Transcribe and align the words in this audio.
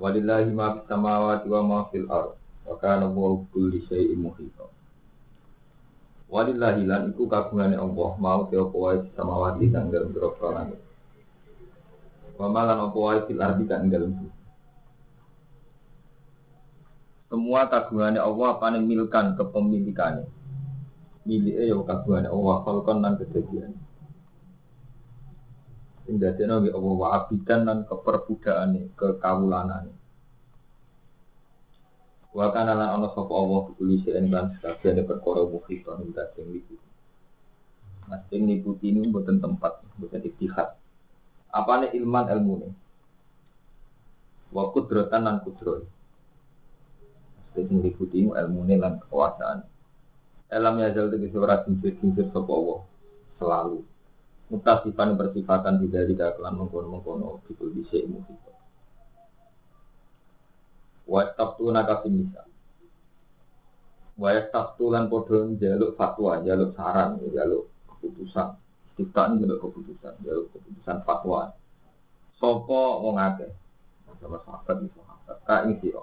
Walillahi 0.00 0.48
ma 0.48 0.80
fis 0.80 0.88
samawati 0.88 1.46
wa 1.52 1.60
ma 1.60 1.78
fil 1.92 2.08
ard. 2.08 2.32
Wa 2.64 2.74
kana 2.80 3.04
Allahu 3.04 3.44
kulli 3.52 3.84
syai'in 3.84 4.16
muhita. 4.16 4.64
Walillahi 6.32 6.88
lan 6.88 7.12
iku 7.12 7.28
kagungane 7.28 7.76
Allah 7.76 8.10
mau 8.16 8.48
te 8.48 8.56
apa 8.56 8.76
wae 8.80 8.98
samawati 9.12 9.68
kang 9.68 9.92
dalem 9.92 10.10
groko 10.16 10.48
langit. 10.56 10.80
Wa 12.40 12.48
malan 12.48 12.80
apa 12.80 12.96
wae 12.96 13.18
fil 13.28 13.44
ardi 13.44 13.68
kang 13.68 13.92
dalem. 13.92 14.32
Semua 17.30 17.68
kagungannya 17.70 18.18
Allah 18.18 18.58
apa 18.58 18.74
milkan 18.80 19.38
kepemilikannya. 19.38 20.26
Miliknya 21.28 21.62
ya 21.70 21.76
kagungannya 21.78 22.32
Allah, 22.32 22.56
khalqan 22.64 23.04
dan 23.04 23.14
kejadian. 23.20 23.70
Sing 26.10 26.18
dadekno 26.18 26.58
nggih 26.58 26.74
Allah 26.74 26.94
wa 26.98 27.08
abidan 27.22 27.60
lan 27.70 27.78
keperbudakane, 27.86 28.98
kekawulanane. 28.98 29.94
Wa 32.34 32.50
kana 32.50 32.74
lan 32.74 32.98
ana 32.98 33.14
sapa 33.14 33.30
Allah 33.30 33.70
kuli 33.78 34.02
sing 34.02 34.26
lan 34.26 34.58
sakjane 34.58 35.06
perkara 35.06 35.46
mukhita 35.46 36.02
ing 36.02 36.10
sing 36.10 36.50
liku. 36.50 36.74
Nah, 38.10 38.26
sing 38.26 38.42
liputi 38.42 38.90
ini 38.90 39.06
mboten 39.06 39.38
tempat, 39.38 39.86
mboten 40.02 40.26
iktihad. 40.26 40.74
Apane 41.54 41.94
ilman 41.94 42.26
ilmune? 42.26 42.74
Wa 44.50 44.66
kudratan 44.74 45.30
lan 45.30 45.46
kudroy. 45.46 45.86
Sing 47.54 47.70
liputi 47.70 48.26
ilmune 48.26 48.74
lan 48.82 48.98
kekuasaan. 48.98 49.62
Elam 50.50 50.74
ya 50.82 50.90
jal 50.90 51.06
tegese 51.06 51.38
ora 51.38 51.62
kincir-kincir 51.62 52.34
sapa 52.34 52.50
Allah 52.50 52.82
selalu 53.38 53.86
mutasifan 54.50 55.14
bersifatan 55.14 55.78
tidak 55.86 56.10
tidak 56.10 56.28
kelan 56.36 56.58
mengkono 56.58 56.98
mengkono 56.98 57.38
gitu 57.46 57.70
bisa 57.70 58.02
itu. 58.02 58.34
Wa 61.06 61.30
tu 61.34 61.70
nakasi 61.70 62.10
misa. 62.10 62.42
Wa 64.18 64.34
tu 64.74 64.84
lan 64.90 65.06
podo 65.06 65.54
jaluk 65.54 65.94
fatwa, 65.94 66.42
jaluk 66.42 66.74
saran, 66.74 67.22
jaluk 67.30 67.70
keputusan. 67.86 68.58
Kita 68.98 69.32
ini 69.32 69.46
jaluk 69.46 69.58
keputusan, 69.62 70.12
jaluk 70.26 70.50
keputusan 70.50 70.98
fatwa. 71.06 71.54
Sopo 72.36 73.06
wong. 73.06 73.16
Sama 74.20 74.36
sahabat 74.44 74.84
itu 74.84 75.00
sahabat. 75.00 75.36
Kak 75.48 75.60
ini 75.64 75.80
sih 75.80 75.96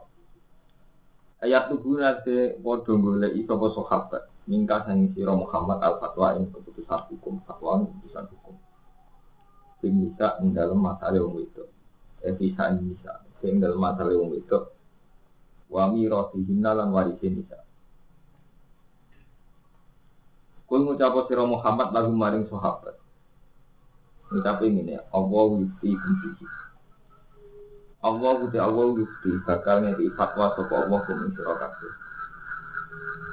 Ayat 1.37 1.69
tubuh 1.69 2.01
nanti 2.01 2.57
podo 2.65 2.97
golek 2.97 3.37
sapa 3.45 3.67
sahabat 3.69 4.23
Mingka 4.47 4.87
sang 4.87 5.11
siro 5.11 5.35
Muhammad 5.35 5.83
al 5.83 5.99
fatwa 5.99 6.31
yang 6.39 6.47
keputusan 6.55 7.11
hukum 7.11 7.43
fatwa 7.43 7.83
keputusan 7.83 8.25
hukum. 8.31 8.55
Sing 9.83 9.93
bisa 9.99 10.39
dalam 10.55 10.79
masalah 10.79 11.19
itu. 11.35 11.67
Eh 12.23 12.31
bisa 12.31 12.71
ing 12.71 12.95
bisa. 12.95 13.27
Sing 13.43 13.59
dalam 13.59 13.83
masalah 13.83 14.15
wong 14.15 14.39
itu. 14.39 14.59
Wa 15.67 15.91
mirasihinna 15.91 16.71
lan 16.79 16.95
warisin 16.95 17.43
bisa. 17.43 17.59
Kul 20.63 20.87
ngucap 20.87 21.27
siro 21.27 21.43
Muhammad 21.43 21.91
lagu 21.91 22.15
maring 22.15 22.47
sahabat. 22.47 22.95
Ngucap 24.31 24.63
ini 24.63 24.95
ya, 24.95 25.03
Allah 25.11 25.47
yufti 25.59 25.91
kuntihi. 25.91 26.47
Allah 27.99 28.31
uti 28.47 28.55
Allah 28.55 28.95
yufti 28.95 29.31
bakal 29.43 29.83
ngeti 29.83 30.07
fatwa 30.15 30.55
sapa 30.55 30.87
Allah 30.87 30.99
kum 31.03 31.27
sira 31.35 31.53
kabeh 31.59 32.06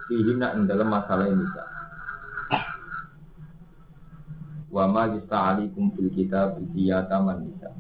fihina 0.09 0.55
ing 0.57 0.69
dalam 0.69 0.89
masalah 0.93 1.27
ini. 1.29 1.47
Wa 4.75 4.91
ma 4.91 5.07
yusta'alikum 5.07 5.95
fil 5.95 6.11
kitab 6.11 6.59
biyata 6.75 7.23
man 7.23 7.47
bisa. 7.47 7.71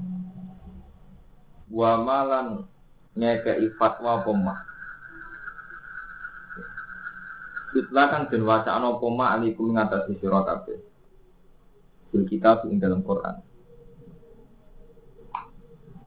Wa 1.69 1.99
malan 1.99 2.71
ngekei 3.19 3.67
fatwa 3.75 4.23
pemah. 4.23 4.61
Kan 7.75 8.31
den 8.31 8.47
wacana 8.47 8.95
ma 8.95 9.27
alikum 9.35 9.75
ngatasi 9.75 10.23
sira 10.23 10.47
kabeh. 10.47 10.79
Fil 12.15 12.25
kitab 12.31 12.63
ing 12.71 12.79
dalam 12.79 13.03
Quran. 13.03 13.43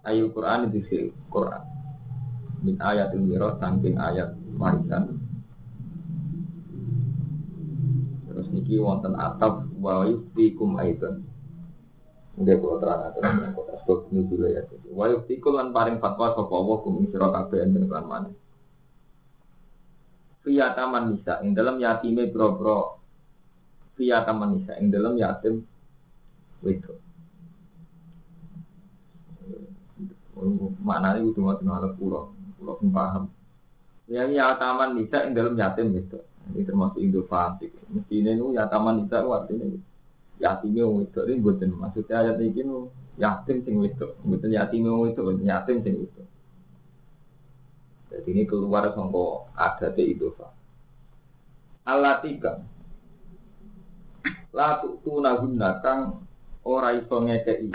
Ayo 0.07 0.31
Quran 0.31 0.71
itu 0.71 1.11
Quran. 1.27 1.63
Min 2.63 2.79
ayatul 2.79 3.27
mirot 3.27 3.59
samping 3.59 3.99
ayat 3.99 4.31
warisan 4.55 5.26
Terus 8.47 8.63
niki 8.63 8.79
wonten 8.79 9.11
atap 9.19 9.67
wa 9.83 10.07
yuftikum 10.07 10.79
aidan. 10.79 11.19
Nggih 12.39 12.55
kula 12.63 12.79
terang 12.79 13.01
atur 13.11 13.23
yang 13.27 13.51
kota 13.51 13.75
ya. 14.47 14.63
Wa 14.95 15.11
yuftikum 15.11 15.59
lan 15.59 15.75
paring 15.75 15.99
fatwa 15.99 16.31
sapa 16.31 16.53
Allah 16.55 16.77
kum 16.79 17.03
ing 17.03 17.11
sira 17.11 17.27
kabeh 17.27 17.59
enten 17.67 17.91
kan 17.91 18.07
maneh. 18.07 18.31
Fiya 20.47 20.71
taman 20.71 21.11
nisa 21.11 21.43
ing 21.43 21.51
dalam 21.51 21.75
yatime 21.75 22.31
bro-bro 22.31 22.95
Fiya 23.99 24.23
taman 24.23 24.55
nisa 24.55 24.79
ing 24.79 24.95
dalam 24.95 25.19
yatim 25.19 25.67
itu. 26.63 26.93
Maknanya 30.87 31.19
itu 31.19 31.41
ngoten 31.43 31.67
ala 31.67 31.91
pulau, 31.99 32.31
pulau 32.55 32.79
paham. 32.95 33.27
Yang 34.07 34.39
ya 34.39 34.55
taman 34.55 34.95
nisa 34.95 35.27
ing 35.27 35.35
dalam 35.35 35.59
yatim 35.59 35.91
itu. 35.99 36.15
Ini 36.55 36.63
termasuk 36.63 36.99
Indo 37.03 37.21
fasik. 37.27 37.73
Mestinya 37.91 38.31
itu 38.31 38.55
ya 38.55 38.69
taman 38.71 39.03
itu 39.03 39.15
artinya 39.15 39.67
yatim 40.37 40.71
yang 40.77 41.01
itu 41.01 41.19
ini 41.25 41.41
bukan 41.41 41.73
maksudnya 41.73 42.21
ayat 42.21 42.37
ini 42.37 42.61
nu 42.61 42.93
yatim 43.17 43.65
sing 43.65 43.81
itu 43.81 44.05
bukan 44.21 44.53
yatim 44.53 44.85
yang 44.85 45.09
itu 45.09 45.21
yatim 45.43 45.81
sing 45.81 45.95
itu. 46.05 46.21
Jadi 48.07 48.29
ini 48.31 48.43
keluar 48.47 48.87
songko 48.95 49.51
ada 49.57 49.91
di 49.91 50.15
Indo 50.15 50.31
Allah 51.87 52.19
tiga. 52.19 52.59
Latu 54.51 54.99
tu 55.03 55.23
naguna 55.23 55.79
kang 55.79 56.23
ora 56.67 56.91
iso 56.95 57.17
ngekei. 57.23 57.71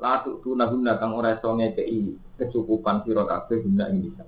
Latu 0.00 0.40
tu 0.40 0.56
naguna 0.56 0.96
kang 0.96 1.12
ora 1.12 1.36
iso 1.36 1.52
ngekei 1.52 2.16
kecukupan 2.40 3.04
sira 3.04 3.28
kabeh 3.28 3.60
guna 3.60 3.92
ing 3.92 4.08
bisa. 4.08 4.24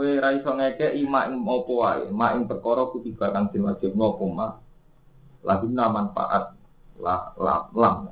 Kue 0.00 0.16
ra 0.16 0.32
iso 0.32 0.56
ngekeki 0.56 1.04
mak 1.04 1.28
ing 1.28 1.44
apa 1.44 1.72
wae, 1.76 2.08
mak 2.08 2.32
ing 2.32 2.48
perkara 2.48 2.88
kutiba 2.88 3.36
kang 3.36 3.52
den 3.52 3.68
wajibno 3.68 4.16
apa 4.16 4.24
mak. 4.32 4.52
Lahuna 5.44 5.92
manfaat 5.92 6.56
la 7.04 7.36
la 7.36 7.68
lam. 7.76 8.08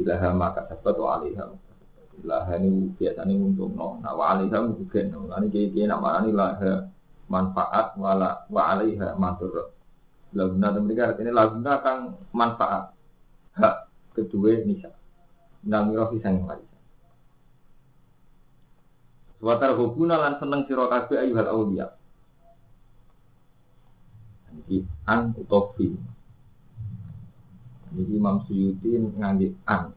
Ilaha 0.00 0.32
maka 0.32 0.64
sabat 0.72 0.96
wa 0.96 1.20
alaiha. 1.20 1.52
Ilaha 2.16 2.56
ini 2.56 2.96
biasanya 2.96 3.28
untung 3.36 3.76
no. 3.76 4.00
Nah 4.00 4.16
wa 4.16 4.32
alaiha 4.32 4.56
mungkin. 4.64 5.12
Ini 5.12 5.46
kaya-kaya 5.52 5.84
nama 5.84 6.24
ini 6.24 6.32
laha 6.32 6.88
manfaat 7.28 7.92
wala 8.00 8.48
wa 8.48 8.62
alaiha 8.72 9.12
matur. 9.20 9.68
Laguna 10.32 10.72
mereka 10.80 11.12
artinya 11.12 11.76
kang 11.84 12.16
manfaat. 12.32 12.88
Hak 13.60 13.84
kedua 14.16 14.64
nisa. 14.64 14.88
Namiroh 15.68 16.08
bisa 16.08 16.32
yang 16.32 16.48
Watar 19.42 19.74
hubuna 19.74 20.22
lan 20.22 20.38
seneng 20.38 20.62
sira 20.70 20.86
kabeh 20.86 21.18
ayuhal 21.18 21.50
auliya. 21.50 21.90
Iki 24.54 24.86
an 25.10 25.34
utofi. 25.34 25.90
Ini 27.92 28.02
Imam 28.14 28.46
Suyuti 28.46 28.94
ngangge 29.18 29.50
an. 29.66 29.90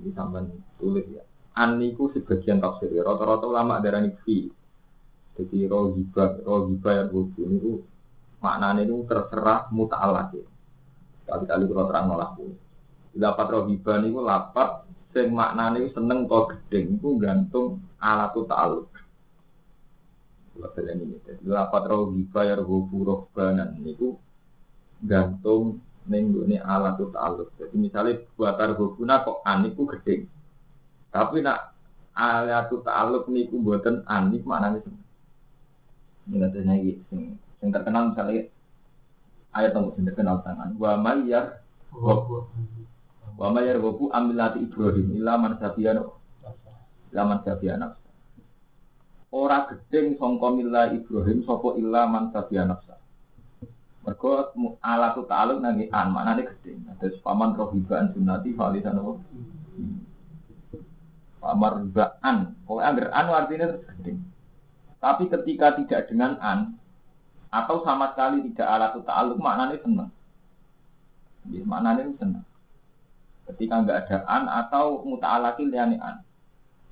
Ini 0.00 0.08
sampean 0.16 0.48
tulis 0.80 1.04
ya. 1.12 1.20
An 1.52 1.76
niku 1.76 2.08
sebagian 2.16 2.64
tafsir. 2.64 2.88
Rata-rata 3.04 3.44
ulama 3.44 3.76
darani 3.84 4.16
fi. 4.24 4.48
Jadi 5.36 5.68
rohiba, 5.68 6.40
rohiba 6.42 6.90
ya 6.96 7.04
rubu 7.06 7.44
niku 7.44 7.84
maknanya 8.40 8.88
itu 8.88 9.04
terserah 9.04 9.68
muta'alak 9.68 10.32
ya. 10.32 10.48
Kali-kali 11.28 11.68
kalau 11.68 11.86
terang 11.92 12.06
nolak 12.08 12.30
pun. 12.40 12.56
Dapat 13.12 13.46
rohiba 13.52 13.92
niku 14.00 14.24
lapat 14.24 14.87
sing 15.12 15.32
maknane 15.32 15.88
seneng 15.96 16.28
to 16.28 16.38
gedeng 16.52 17.00
iku 17.00 17.08
gantung 17.16 17.80
alat 17.96 18.34
ta'aluk. 18.36 18.88
Kula 20.52 20.68
baleni 20.74 21.16
iki. 21.16 21.32
Lapat 21.48 21.82
roh 21.88 22.12
giba 22.12 22.40
ya 22.44 22.54
roh 22.60 22.84
buruh 22.84 23.30
banan 23.32 23.78
niku 23.80 24.20
gantung 25.00 25.80
ning 26.08 26.32
ini 26.32 26.56
alat 26.60 27.00
ta'alluq. 27.00 27.48
Jadi 27.56 27.76
misalnya 27.76 28.20
buat 28.36 28.56
arboguna 28.56 29.24
kok 29.24 29.40
anik 29.44 29.76
ku 29.76 29.88
gede. 29.88 30.28
Tapi 31.08 31.40
nak 31.40 31.72
alat 32.12 32.68
ta'alluq 32.68 33.32
niku 33.32 33.60
buatan 33.64 34.04
anik 34.04 34.44
mana 34.44 34.76
nih? 34.76 34.82
Ini 36.28 36.76
gitu. 36.84 37.02
Sing, 37.08 37.20
sing 37.60 37.68
terkenal 37.72 38.12
misalnya 38.12 38.52
ayat 39.56 39.72
nomor 39.72 39.96
sing 39.96 40.04
terkenal 40.04 40.44
tangan. 40.44 40.76
Wa 40.76 41.00
mayyar 41.00 41.64
wa 43.38 43.54
mayyar 43.54 43.78
goku 43.78 44.10
amilati 44.10 44.66
Ibrahim 44.66 45.14
illa 45.14 45.38
man 45.38 45.54
sabiyano. 45.62 46.18
Illa 47.14 47.22
man 47.22 47.38
sabiyano. 47.46 47.94
Ora 49.30 49.70
gedeng 49.70 50.18
sangka 50.18 50.48
milah 50.50 50.90
Ibrahim 50.90 51.46
sapa 51.46 51.78
illa 51.78 52.10
man 52.10 52.34
sabiyano. 52.34 52.74
Mergo 54.02 54.50
alat 54.80 55.16
ta'aluk 55.20 55.60
nanti 55.62 55.86
an 55.92 56.10
maknane 56.10 56.48
gede. 56.48 56.80
Terus 56.98 57.20
paman 57.22 57.54
rohibaan 57.54 58.10
sunnati 58.16 58.56
validan 58.56 58.98
apa? 58.98 59.12
Paman 61.44 61.72
ribaan. 61.84 62.36
Pokoknya 62.64 62.88
agar 62.88 63.06
an 63.12 63.26
artinya 63.28 63.66
terus 63.68 63.84
gede. 63.84 64.12
Tapi 64.98 65.24
ketika 65.28 65.76
tidak 65.76 66.08
dengan 66.10 66.40
an 66.40 66.80
atau 67.52 67.84
sama 67.84 68.16
sekali 68.16 68.48
tidak 68.48 68.66
alat 68.66 68.96
ta'aluk 69.04 69.36
maknanya 69.36 69.76
senang. 69.84 70.10
Ya, 71.52 71.62
maknanya 71.68 72.08
senang. 72.16 72.47
Ketika 73.48 73.80
nggak 73.80 73.98
ada 74.04 74.16
an 74.28 74.44
atau 74.44 75.00
muta'alakil 75.08 75.72
yani 75.72 75.96
an. 75.96 76.20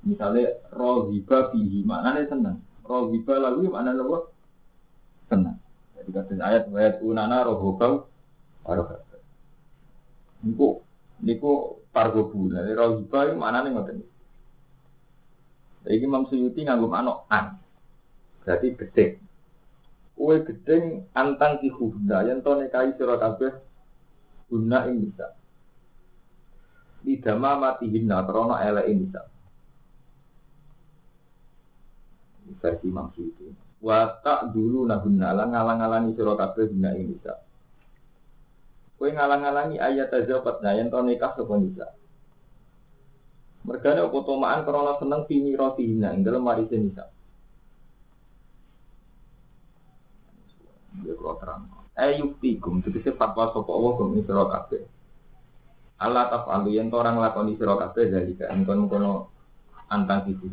Misalnya 0.01 0.57
rohiba 0.73 1.53
fihi 1.53 1.85
maknanya 1.85 2.25
senang. 2.25 2.57
Rohiba 2.81 3.37
lalu 3.37 3.69
maknanya 3.69 4.01
apa? 4.01 4.17
Senang. 5.29 5.57
Jadi 5.93 6.09
kata 6.09 6.33
ayat 6.41 6.63
ayat 6.73 6.95
unana 7.05 7.45
rohobau 7.45 8.09
warohab. 8.65 9.05
Niku 10.41 10.81
niku 11.21 11.77
pargobu. 11.93 12.49
Jadi 12.49 12.73
rohiba 12.73 13.29
itu 13.29 13.35
mana 13.37 13.61
nih 13.61 13.71
ngoten. 13.77 13.97
Jadi 15.85 16.03
Imam 16.03 16.25
Suyuti 16.25 16.65
nganggo 16.65 16.89
manuk 16.89 17.29
an. 17.29 17.61
Berarti 18.41 18.73
gedeng. 18.73 19.21
Kue 20.17 20.41
gedeng 20.41 21.05
antang 21.13 21.61
ki 21.61 21.69
hubna 21.69 22.25
yang 22.25 22.41
to 22.41 22.57
nekai 22.57 22.97
sira 22.97 23.21
kabeh 23.21 23.53
guna 24.49 24.89
ing 24.89 25.05
bisa. 25.05 25.36
Lidama 27.05 27.59
mati 27.59 27.85
hina 27.89 28.25
krana 28.25 28.61
elek 28.65 28.85
ing 28.89 28.97
bisa. 29.05 29.21
Versi 32.57 32.87
Imam 32.87 33.11
Suyuti 33.11 33.67
wa 33.77 34.09
tak 34.25 34.57
dulu 34.57 34.89
nahunna 34.89 35.37
lan 35.37 35.53
ngalang-alangi 35.53 36.17
sira 36.17 36.33
kabeh 36.33 36.65
dina 36.73 36.97
ing 36.97 37.13
nisa. 37.13 37.37
Kowe 38.97 39.09
ngalang-alangi 39.13 39.77
ayat 39.77 40.09
tazabat 40.09 40.65
yen 40.65 40.89
to 40.89 40.97
nikah 41.05 41.37
sapa 41.37 41.53
nisa. 41.61 41.87
Mergane 43.67 44.01
apa 44.01 44.17
tomaan 44.25 44.65
krana 44.65 44.97
seneng 44.97 45.29
pini 45.29 45.53
roti 45.53 45.85
hina 45.85 46.15
ing 46.17 46.25
dalem 46.25 46.41
marise 46.41 46.73
nisa. 46.73 47.05
Ya 51.05 51.13
kula 51.13 51.37
terang. 51.37 51.69
Tegese 51.93 53.13
fatwa 53.13 53.53
sapa 53.53 53.69
Allah 53.69 53.91
gum 53.93 54.17
sira 54.17 54.45
kabeh. 54.49 54.81
Allah 55.97 56.29
tafalu 56.29 56.77
to 56.77 56.95
orang 56.95 57.17
lakoni 57.17 57.57
sira 57.57 57.73
kabeh 57.73 58.13
dalika 58.13 58.45
engkon 58.53 58.85
kono 58.85 59.33
antang 59.89 60.29
itu 60.29 60.45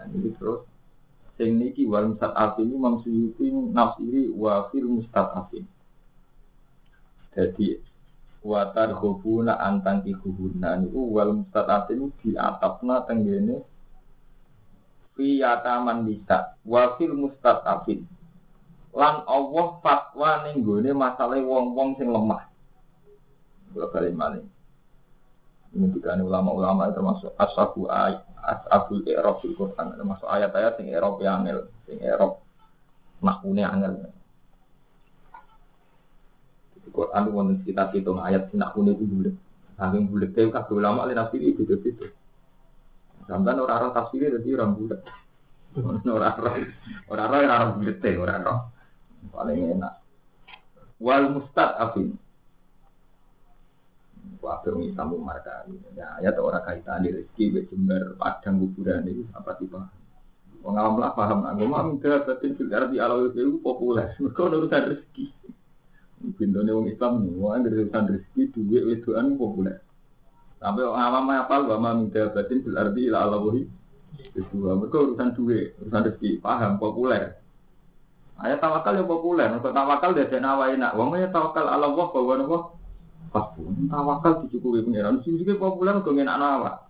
Nah, 0.00 0.08
ini 0.16 0.32
terus 0.40 0.64
sing 1.36 1.60
niki 1.60 1.84
wal 1.88 2.12
ini 2.12 2.72
Imam 2.72 3.04
Suyuti 3.04 3.48
nafsiri 3.48 4.32
wa 4.32 4.68
fil 4.72 4.88
mustadafin. 4.88 5.64
Jadi 7.36 7.80
watar 8.40 8.96
khobuna 8.96 9.60
antang 9.60 10.00
kikuhuna 10.04 10.80
niku 10.80 11.00
wal 11.12 11.44
mustadafin 11.44 12.12
di 12.20 12.32
atapna 12.36 13.04
tenggene 13.04 13.60
fi 15.16 15.44
yataman 15.44 16.04
bisa 16.08 16.56
wa 16.64 16.96
fil 16.96 17.12
mustadafin. 17.12 18.04
Lan 18.90 19.22
Allah 19.22 19.66
fatwa 19.78 20.30
ning 20.46 20.66
gone 20.66 20.90
masalah 20.90 21.38
wong-wong 21.38 21.94
sing 21.94 22.10
lemah. 22.10 22.42
Kula 23.70 23.86
bali 23.94 24.10
maling. 24.10 24.46
Ini 25.70 25.86
ulama-ulama 26.26 26.90
termasuk 26.90 27.30
ashabu 27.38 27.86
ayat 27.86 28.26
asabul 28.42 29.06
i'rab 29.06 29.38
fil 29.38 29.54
Quran. 29.54 29.94
Termasuk 29.94 30.26
ayat-ayat 30.26 30.74
sing 30.74 30.90
i'rab 30.90 31.22
yang 31.22 31.46
angel 31.46 31.70
sing 31.86 32.02
i'rab 32.02 32.42
makune 33.22 33.62
angel. 33.62 34.10
Di 36.82 36.90
Quran 36.90 37.22
itu 37.22 37.30
wonten 37.30 37.56
kita 37.62 37.94
hitung 37.94 38.18
ayat 38.18 38.50
sing 38.50 38.58
makune 38.58 38.98
itu 38.98 39.06
bulet. 39.06 39.34
Saking 39.78 40.10
bulet 40.10 40.34
itu 40.34 40.50
kabeh 40.50 40.74
ulama 40.74 41.06
li 41.06 41.14
tafsir 41.14 41.38
itu 41.38 41.62
itu 41.62 42.10
sampean 43.30 43.62
ora 43.62 43.78
ora 43.78 43.94
tafsir 43.94 44.26
dadi 44.26 44.50
orang 44.58 44.74
bulet. 44.74 45.00
Ora 45.78 46.34
ora 47.14 47.38
ora 47.38 47.66
bulet 47.78 48.02
ora 48.18 48.34
paling 49.28 49.76
enak 49.76 50.00
wal 50.96 51.24
mustad 51.36 51.76
afin 51.76 52.16
Wabe 54.40 54.72
wong 54.72 54.84
Islam 54.88 55.20
marka. 55.20 55.68
Ya, 55.92 56.16
ya 56.24 56.32
orang 56.40 56.64
kaitan 56.64 57.04
di 57.04 57.12
rezeki 57.12 57.68
jember 57.68 58.16
padang 58.16 58.64
kuburan 58.64 59.04
itu 59.04 59.28
apa 59.36 59.52
tiba. 59.60 59.84
Wong 60.64 60.76
lah 60.76 61.12
paham 61.12 61.44
agama 61.44 61.84
enggak 61.84 62.24
batin 62.24 62.56
fil 62.56 62.72
ardi 62.72 62.96
ala 62.96 63.20
itu 63.28 63.60
populer. 63.60 64.16
Mergo 64.16 64.48
urusan 64.48 64.96
rezeki. 64.96 65.24
Bintone 66.36 66.72
wong 66.72 66.86
Islam 66.88 67.12
wong 67.36 67.68
urusan 67.68 68.04
rezeki 68.16 68.42
duit 68.56 68.82
wedoan 68.88 69.36
populer. 69.36 69.84
Sampai 70.60 70.84
orang 70.84 71.04
awam 71.04 71.28
apa 71.32 71.56
wa 71.64 71.76
ma 71.80 71.90
min 71.96 72.08
batin 72.12 72.64
fil 72.64 72.76
ardi 72.80 73.12
ala 73.12 73.40
wahi. 73.40 73.64
Itu 74.36 74.56
mereka 74.56 75.04
urusan 75.04 75.36
duit, 75.36 75.76
urusan 75.80 76.12
rezeki, 76.12 76.40
paham 76.40 76.80
populer. 76.80 77.39
Ayat 78.40 78.56
tawakal 78.56 78.96
yang 78.96 79.04
populer, 79.04 79.52
untuk 79.52 79.76
tawakal 79.76 80.16
dia 80.16 80.24
jenawai 80.32 80.72
nak. 80.80 80.96
Wong 80.96 81.12
ya 81.12 81.28
tawakal 81.28 81.68
ala 81.68 81.92
Allah 81.92 82.06
bahwa 82.08 82.72
Pun 83.30 83.86
tawakal 83.86 84.42
dicukupi 84.42 84.80
pengiran. 84.80 85.20
Sing 85.20 85.36
sing 85.36 85.60
populer 85.60 86.00
kok 86.00 86.16
enak 86.16 86.40
awak. 86.40 86.88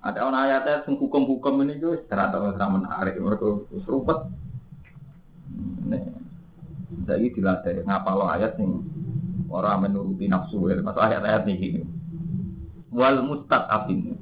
Ada 0.00 0.22
orang 0.22 0.46
ayatnya 0.46 0.86
sing 0.86 0.94
hukum-hukum 0.94 1.66
ini 1.66 1.82
tuh 1.82 1.98
ternyata 2.06 2.38
ora 2.38 2.66
menarik. 2.70 3.18
Mereka 3.18 3.66
serupet. 3.82 4.30
Jadi 7.06 7.26
dilatih 7.34 7.82
ngapal 7.82 8.22
ayat 8.30 8.54
sing 8.54 8.86
orang 9.50 9.90
menuruti 9.90 10.30
nafsu. 10.30 10.70
Masuk 10.70 11.02
ayat-ayat 11.02 11.42
nih 11.50 11.82
Wal 12.94 13.26
mustad 13.26 13.66
abin. 13.66 14.14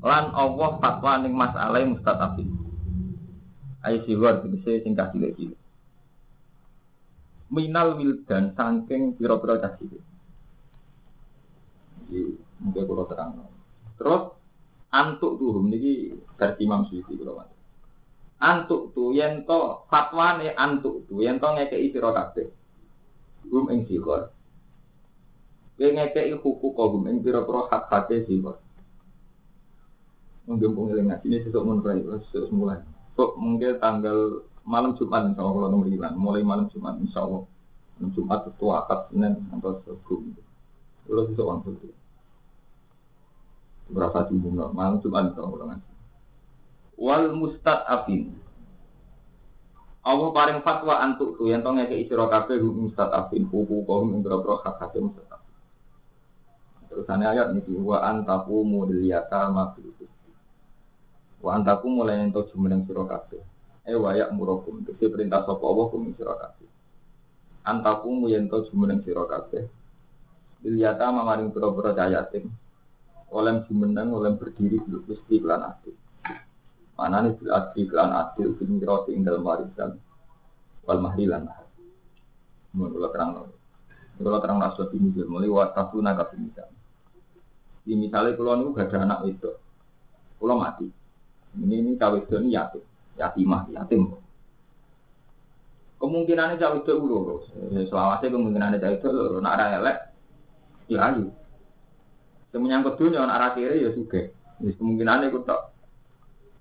Lan 0.00 0.32
Allah 0.32 0.70
fatwa 0.80 1.12
ning 1.20 1.36
masalah 1.36 1.84
mustad 1.84 2.16
abin. 2.18 2.50
Ayo 3.84 4.02
siwar 4.08 4.42
bisa 4.42 4.82
singkat 4.82 5.14
cilik-cilik. 5.14 5.57
Minal 7.48 7.96
wildan 7.96 8.52
saking 8.52 9.16
pira-pira 9.16 9.56
cilik. 9.80 10.04
Iki 12.08 12.20
mungkin 12.60 12.84
kalau 12.84 13.04
terang. 13.08 13.30
Terus 13.96 14.22
antuk 14.92 15.40
tuhum 15.40 15.72
niki 15.72 16.16
versi 16.36 16.64
Imam 16.64 16.84
Suyuti 16.88 17.16
kalau 17.16 17.44
Antuk 18.38 18.94
tu 18.94 19.10
yen 19.10 19.42
to 19.42 19.82
fatwane 19.90 20.54
antuk 20.54 21.02
tu 21.10 21.18
yen 21.18 21.42
to 21.42 21.48
ngekeki 21.48 21.90
sira 21.90 22.14
kabeh. 22.14 22.46
Hum 23.50 23.66
ing 23.74 23.82
sikor. 23.90 24.30
Kowe 25.74 25.88
ngekeki 25.90 26.38
hukum 26.38 26.70
kogum 26.76 27.10
ing 27.10 27.18
pira-pira 27.18 27.66
hak-hake 27.66 28.30
sikor. 28.30 28.62
Mungkin 30.46 30.70
pengiling 30.72 31.06
ngaji 31.10 31.26
ini 31.28 31.44
sesuk 31.44 31.60
mun 31.66 31.82
mulai. 32.54 32.80
Kok 33.18 33.36
mungkin 33.36 33.76
tanggal 33.82 34.46
malam 34.68 34.92
Jumat 35.00 35.24
insya 35.32 35.40
Allah 35.40 35.72
nomor 35.72 35.88
mulai 36.20 36.44
malam 36.44 36.68
Jumat 36.68 37.00
insya 37.00 37.24
Allah. 37.24 37.48
Malam 37.96 38.10
Jumat 38.12 38.40
itu 38.52 38.66
akad 38.68 39.00
Senin 39.08 39.34
atau 39.56 39.80
itu. 39.80 40.16
Kalau 41.08 41.24
sesuk 41.32 41.46
wangsul 41.48 41.72
itu. 41.80 41.88
Berapa 43.88 44.28
jumlah 44.28 44.68
normal, 44.68 45.00
cuma 45.00 45.24
bisa 45.24 45.40
ulangan. 45.40 45.80
Wal 47.00 47.32
mustad 47.32 47.88
afin. 47.88 48.36
Allah 50.04 50.28
paring 50.28 50.60
fatwa 50.60 51.00
antuk 51.00 51.40
tu 51.40 51.48
yang 51.48 51.64
tongnya 51.64 51.88
ke 51.88 51.96
isiro 51.96 52.28
kafe 52.28 52.60
hukum 52.60 52.92
mustad 52.92 53.08
afin. 53.08 53.48
Hukum 53.48 53.88
kau 53.88 54.04
ing 54.04 54.20
berapa 54.20 54.60
hak 54.60 54.76
kafe 54.76 55.00
mustad 55.00 55.24
afin. 55.32 55.56
Terusannya 56.92 57.26
ayat 57.32 57.56
ini 57.56 57.80
wa 57.80 58.04
antaku 58.04 58.60
mudiliyata 58.68 59.48
mafil 59.48 59.88
Wa 61.40 61.56
antaku 61.56 61.86
mulai 61.88 62.20
yang 62.20 62.34
tau 62.34 62.44
cuma 62.52 62.68
yang 62.68 62.84
kafe. 63.88 63.96
Eh 63.96 63.96
wayak 63.96 64.36
murokum. 64.36 64.84
Jadi 64.84 65.08
perintah 65.08 65.48
sopo 65.48 65.64
Allah 65.64 65.86
kum 65.88 66.12
siro 66.12 66.36
kafe. 66.36 66.64
Antaku 67.64 68.08
mu 68.12 68.26
yang 68.28 68.52
tau 68.52 68.68
cuma 68.68 68.92
yang 68.92 69.00
siro 69.00 69.24
kafe. 69.24 69.64
Diliyata 70.60 71.08
mamaring 71.08 71.48
pura-pura 71.48 71.96
cayatim 71.96 72.52
oleh 73.28 73.64
jumeneng 73.68 74.08
oleh 74.12 74.32
berdiri 74.36 74.80
dulu 74.88 75.04
mesti 75.04 75.36
kelan 75.36 75.60
adil 75.60 75.92
mana 76.96 77.28
nih 77.28 77.36
bil 77.36 77.52
adil 77.52 77.84
kelan 77.86 78.10
adil 78.10 78.56
bin 78.56 78.80
roti 78.80 79.12
ing 79.14 79.22
dalam 79.22 79.44
warisan 79.44 80.00
wal 80.88 80.98
mahrilan 80.98 81.44
Mun 82.72 82.92
kula 82.92 83.08
terang. 83.12 83.48
Kula 84.20 84.40
terang 84.44 84.60
rasul 84.60 84.92
ini 84.92 85.24
mulai 85.24 85.48
wa 85.48 85.72
tasuna 85.72 86.12
ka 86.12 86.28
misal. 86.36 86.68
Di 87.84 87.96
misalnya 87.96 88.36
kula 88.36 88.60
niku 88.60 88.76
gak 88.76 88.92
ada 88.92 89.08
anak 89.08 89.20
itu. 89.24 89.52
Kula 90.36 90.52
mati. 90.52 90.84
Ini 91.56 91.74
ini 91.80 91.90
itu 91.96 92.34
ini 92.36 92.52
yatim. 92.52 92.84
Yatimah, 93.18 93.66
yatim. 93.74 94.14
Kemungkinannya 95.98 96.62
cawe 96.62 96.78
itu 96.78 96.94
loro. 96.94 97.42
Selawasnya 97.74 98.30
kemungkinannya 98.30 98.78
cawe 98.78 98.94
itu 98.94 99.08
loro. 99.10 99.42
Nak 99.42 99.58
elek, 99.58 99.96
ya 100.86 101.10
ayu. 101.10 101.34
Semenyangkut 102.54 102.96
dunia, 102.96 103.26
nak 103.26 103.36
arah 103.36 103.50
kiri 103.58 103.82
ya 103.82 103.90
suge. 103.92 104.30
Kemungkinannya 104.62 105.34
ikut 105.34 105.42
tak. 105.44 105.74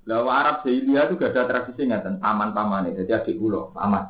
Lah 0.08 0.24
Arab 0.24 0.64
Jahiliyah 0.64 1.12
itu 1.12 1.20
gak 1.20 1.36
ada 1.36 1.52
tradisi 1.52 1.84
ngeten, 1.84 2.24
paman-paman 2.24 2.88
ini, 2.88 3.04
jadi 3.04 3.20
adik 3.20 3.44
ulo, 3.44 3.76
paman. 3.76 4.08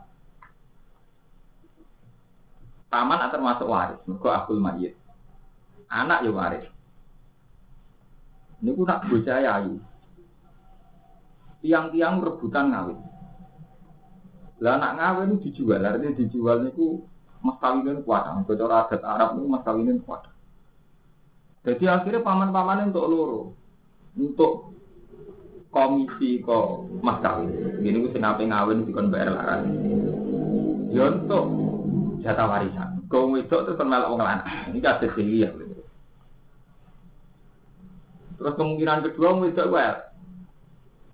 Paman 2.93 3.33
termasuk 3.33 3.65
waris, 3.65 3.97
mereka 4.05 4.45
akul 4.45 4.61
mayit. 4.61 4.93
Anak 5.89 6.21
ya 6.21 6.29
waris. 6.29 6.69
Ini 8.61 8.77
ku 8.77 8.85
nak 8.85 9.09
bocah 9.09 9.41
ayu. 9.41 9.81
Tiang-tiang 11.67 12.23
rebutan 12.23 12.71
ngawin. 12.71 12.95
Lah 14.63 14.79
anak 14.79 14.91
ngawin 14.95 15.43
dijual, 15.43 15.83
artinya 15.83 16.15
dijual 16.15 16.63
niku 16.63 17.03
mas 17.43 17.59
kawinin 17.59 18.07
kuat. 18.07 18.23
Kalau 18.47 18.71
adat 18.71 19.03
Arab 19.03 19.35
itu 19.35 19.51
mas 19.51 19.67
kawinin 19.67 19.99
kuat. 20.07 20.31
Jadi 21.67 21.83
akhirnya 21.91 22.23
paman-paman 22.23 22.87
untuk 22.87 23.11
loro, 23.11 23.41
untuk 24.15 24.71
komisi 25.75 26.39
kok 26.39 26.87
mas 27.03 27.19
kawin. 27.19 27.83
Gini 27.83 27.99
gue 27.99 28.15
senape 28.15 28.47
ngawin 28.47 28.87
di 28.87 28.95
kon 28.95 29.11
bayar 29.11 29.35
laran. 29.35 29.67
Ya 30.95 31.11
untuk 31.11 31.51
jatah 32.23 32.47
warisan. 32.47 33.03
Kau 33.11 33.27
itu 33.35 33.51
terus 33.51 33.75
melok 33.83 34.15
wong 34.15 34.23
lanang. 34.23 34.71
Ini 34.71 34.79
kasih 34.79 35.11
sih 35.19 35.43
ya. 35.43 35.51
Terus 38.39 38.55
kemungkinan 38.55 39.03
kedua 39.03 39.35
itu 39.43 39.67
wae. 39.67 40.06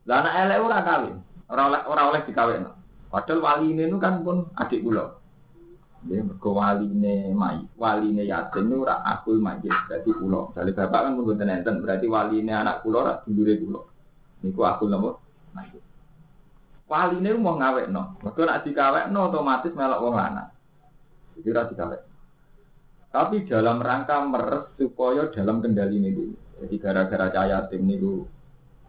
Lah 0.04 0.20
anak 0.20 0.36
elek 0.48 0.60
ora 0.60 0.80
kawin. 0.84 1.16
Ora 1.48 1.62
oleh 1.72 1.82
ora 1.88 2.02
oleh 2.12 2.22
dikawin. 2.28 2.68
Padahal 3.08 3.40
wali 3.40 3.72
ini 3.72 3.94
kan 4.02 4.26
pun 4.26 4.50
adik 4.58 4.84
kula. 4.84 5.06
Dia 6.04 6.20
mergo 6.20 6.60
waline 6.60 7.32
mai, 7.32 7.64
waline 7.80 8.28
yatim 8.28 8.68
itu 8.68 8.84
ora 8.84 9.00
aku 9.08 9.40
majid, 9.40 9.72
berarti 9.88 10.12
kula. 10.12 10.52
Dari 10.52 10.76
bapak 10.76 11.00
kan 11.00 11.16
pun 11.16 11.24
boten 11.32 11.48
enten, 11.48 11.80
berarti 11.80 12.12
waline 12.12 12.52
anak 12.52 12.84
kula 12.84 12.98
ora 13.00 13.14
dulure 13.24 13.56
kula. 13.56 13.82
Niku 14.44 14.62
aku 14.68 14.92
lemu. 14.92 15.12
Waline 16.92 17.30
mau 17.40 17.56
ngawekno. 17.56 18.20
Mergo 18.20 18.42
nek 18.44 18.62
dikawekno 18.68 19.20
otomatis 19.32 19.72
melok 19.72 20.02
wong 20.04 20.16
lanang. 20.20 20.50
Jadi 21.40 21.48
ora 21.48 21.64
dikawek. 21.72 22.02
Tapi 23.14 23.36
dalam 23.46 23.78
rangka 23.80 24.18
meres 24.26 24.74
supaya 24.76 25.32
dalam 25.32 25.64
kendali 25.64 26.02
ini. 26.02 26.34
Jadi 26.60 26.76
gara-gara 26.82 27.32
cahaya 27.32 27.64
tim 27.72 27.88
niku 27.88 28.28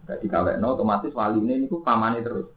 gak 0.04 0.20
dikawekno 0.20 0.76
otomatis 0.76 1.16
waline 1.16 1.64
niku 1.64 1.80
pamane 1.80 2.20
terus. 2.20 2.48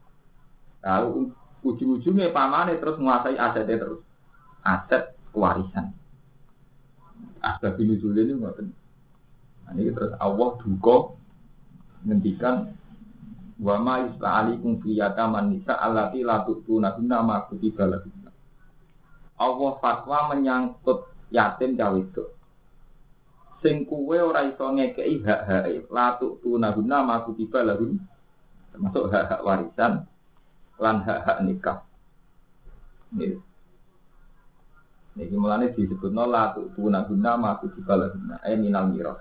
Lalu 0.83 1.31
ujung-ujungnya 1.63 2.35
pamane 2.35 2.79
terus 2.79 2.99
menguasai 2.99 3.39
asetnya 3.39 3.81
terus. 3.81 4.01
Aset 4.63 5.15
warisan. 5.31 5.95
Asbab 7.39 7.79
ini 7.79 7.95
dulu 7.97 8.19
ini 8.19 8.33
ngoten. 8.35 8.67
Nah, 9.67 9.71
ini 9.75 9.91
terus 9.91 10.15
Allah 10.19 10.49
duka 10.59 11.15
ngendikan 12.07 12.71
wa 13.57 13.75
ma 13.81 14.05
yusla 14.05 14.43
alaikum 14.43 14.79
fi 14.79 14.95
yataman 14.95 15.49
nisa 15.49 15.75
allati 15.75 16.21
la 16.21 16.45
tu'tuna 16.45 16.95
hunna 16.95 17.17
ma 17.25 17.47
kutiba 17.49 17.89
lahunna. 17.89 18.31
Allah 19.37 19.71
fatwa 19.81 20.33
menyangkut 20.33 21.09
yatim 21.33 21.77
cawe 21.77 21.97
itu. 21.97 22.36
sing 23.61 23.89
kuwe 23.89 24.21
ora 24.21 24.45
iso 24.45 24.69
ngekeki 24.69 25.25
hak-hak 25.25 25.89
latuk 25.89 26.37
tunahuna 26.45 27.01
maku 27.01 27.33
tiba 27.33 27.65
lahun 27.65 27.97
termasuk 28.69 29.09
hak-hak 29.09 29.41
warisan 29.41 30.05
lan 30.77 30.97
hak-hak 31.01 31.37
nikah. 31.41 31.79
Nih. 33.17 33.41
Niki 35.17 35.33
mulane 35.33 35.73
disebutno 35.73 36.29
latuk 36.29 36.69
tunahuna 36.77 37.31
maku 37.33 37.73
tiba 37.73 37.97
lahun 37.97 38.37
ae 38.45 38.53
minal 38.53 38.93
mirah. 38.93 39.17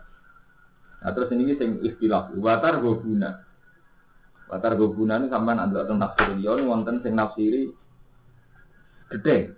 Nah 1.00 1.10
terus 1.16 1.32
ini 1.32 1.56
sing 1.56 1.80
istilah 1.80 2.28
watar 2.36 2.84
gobuna. 2.84 3.40
Watar 4.52 4.76
gobuna 4.76 5.16
ini 5.16 5.32
sampean 5.32 5.64
ndelok 5.64 5.86
teng 5.88 5.98
tafsir 5.98 6.28
liyo 6.36 6.60
wonten 6.68 7.00
sing 7.00 7.16
nafsiri 7.16 7.72
gedhe. 9.16 9.56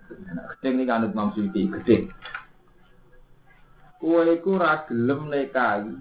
Gedhe 0.55 0.67
iki 0.71 0.83
kanut 0.87 1.11
maksudi 1.11 1.67
gedhe. 1.67 2.07
Kue 3.99 4.39
iku 4.39 4.55
ra 4.55 4.87
gelem 4.87 5.27
nekai 5.27 5.91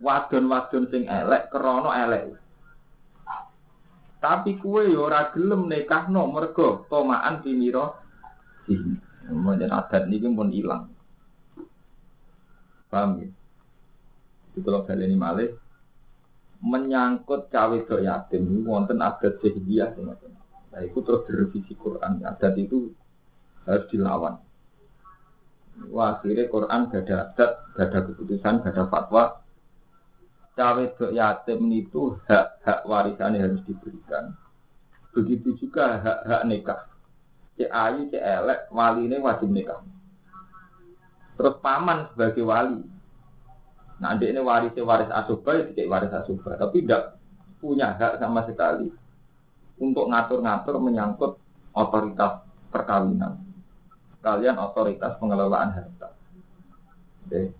wadon-wadon 0.00 0.84
sing 0.92 1.08
elek 1.08 1.48
krana 1.48 2.04
elek. 2.04 2.36
Tapi 4.20 4.60
kue 4.60 4.92
yo 4.92 5.08
ora 5.08 5.32
gelem 5.32 5.72
nekahno 5.72 6.28
mergo 6.28 6.84
tomaan 6.92 7.40
pinira 7.40 7.96
sini. 8.68 8.92
Kemudian 9.24 9.72
adat 9.72 10.04
niki 10.10 10.28
pun 10.28 10.52
hilang. 10.52 10.92
Paham 12.90 13.22
ya? 13.22 13.28
Itu 14.58 14.66
kalau 14.66 14.84
ini 14.84 15.14
malih 15.14 15.54
menyangkut 16.60 17.48
cawe 17.48 17.78
do 17.88 17.96
yatim 18.04 18.44
ini 18.44 18.60
wonten 18.68 19.00
adat 19.00 19.40
semacam. 19.40 20.30
Nah 20.70 20.80
itu 20.84 20.98
terus 21.00 21.24
direvisi 21.24 21.72
Quran. 21.72 22.20
Adat 22.20 22.54
itu 22.60 22.92
harus 23.64 23.86
dilawan. 23.88 24.36
Wah 25.88 26.20
Quran 26.20 26.92
gak 26.92 27.08
ada 27.08 27.32
adat, 27.32 27.50
gak 27.72 27.86
ada 27.88 27.98
keputusan, 28.04 28.60
gak 28.60 28.72
ada 28.76 28.84
fatwa. 28.92 29.24
Cawe 30.52 30.84
yatim 31.16 31.72
itu 31.72 32.20
hak 32.28 32.60
hak 32.60 32.80
warisannya 32.84 33.40
harus 33.40 33.64
diberikan. 33.64 34.36
Begitu 35.16 35.56
juga 35.56 35.96
hak 35.96 36.18
hak 36.28 36.42
nikah. 36.44 36.80
Cek 37.56 37.72
ayu, 37.72 38.12
cek 38.12 38.20
elek, 38.20 38.60
wali 38.68 39.08
ini 39.08 39.16
wajib 39.24 39.48
nikah. 39.48 39.80
Terus 41.40 41.56
paman 41.64 42.12
sebagai 42.12 42.44
wali, 42.44 42.84
adik 44.04 44.36
ini 44.36 44.40
waris 44.44 44.76
waris 44.76 45.08
asuba, 45.08 45.56
ya 45.56 45.64
tidak 45.72 45.88
waris 45.88 46.12
asuba, 46.12 46.60
tapi 46.60 46.84
tidak 46.84 47.16
punya 47.60 47.96
hak 47.96 48.20
sama 48.20 48.44
sekali 48.44 48.92
untuk 49.80 50.12
ngatur-ngatur 50.12 50.76
menyangkut 50.76 51.40
otoritas 51.72 52.44
perkawinan. 52.68 53.49
Kalian 54.20 54.60
otoritas 54.60 55.16
pengelolaan 55.16 55.72
harta. 55.72 56.12
Oke. 57.24 57.56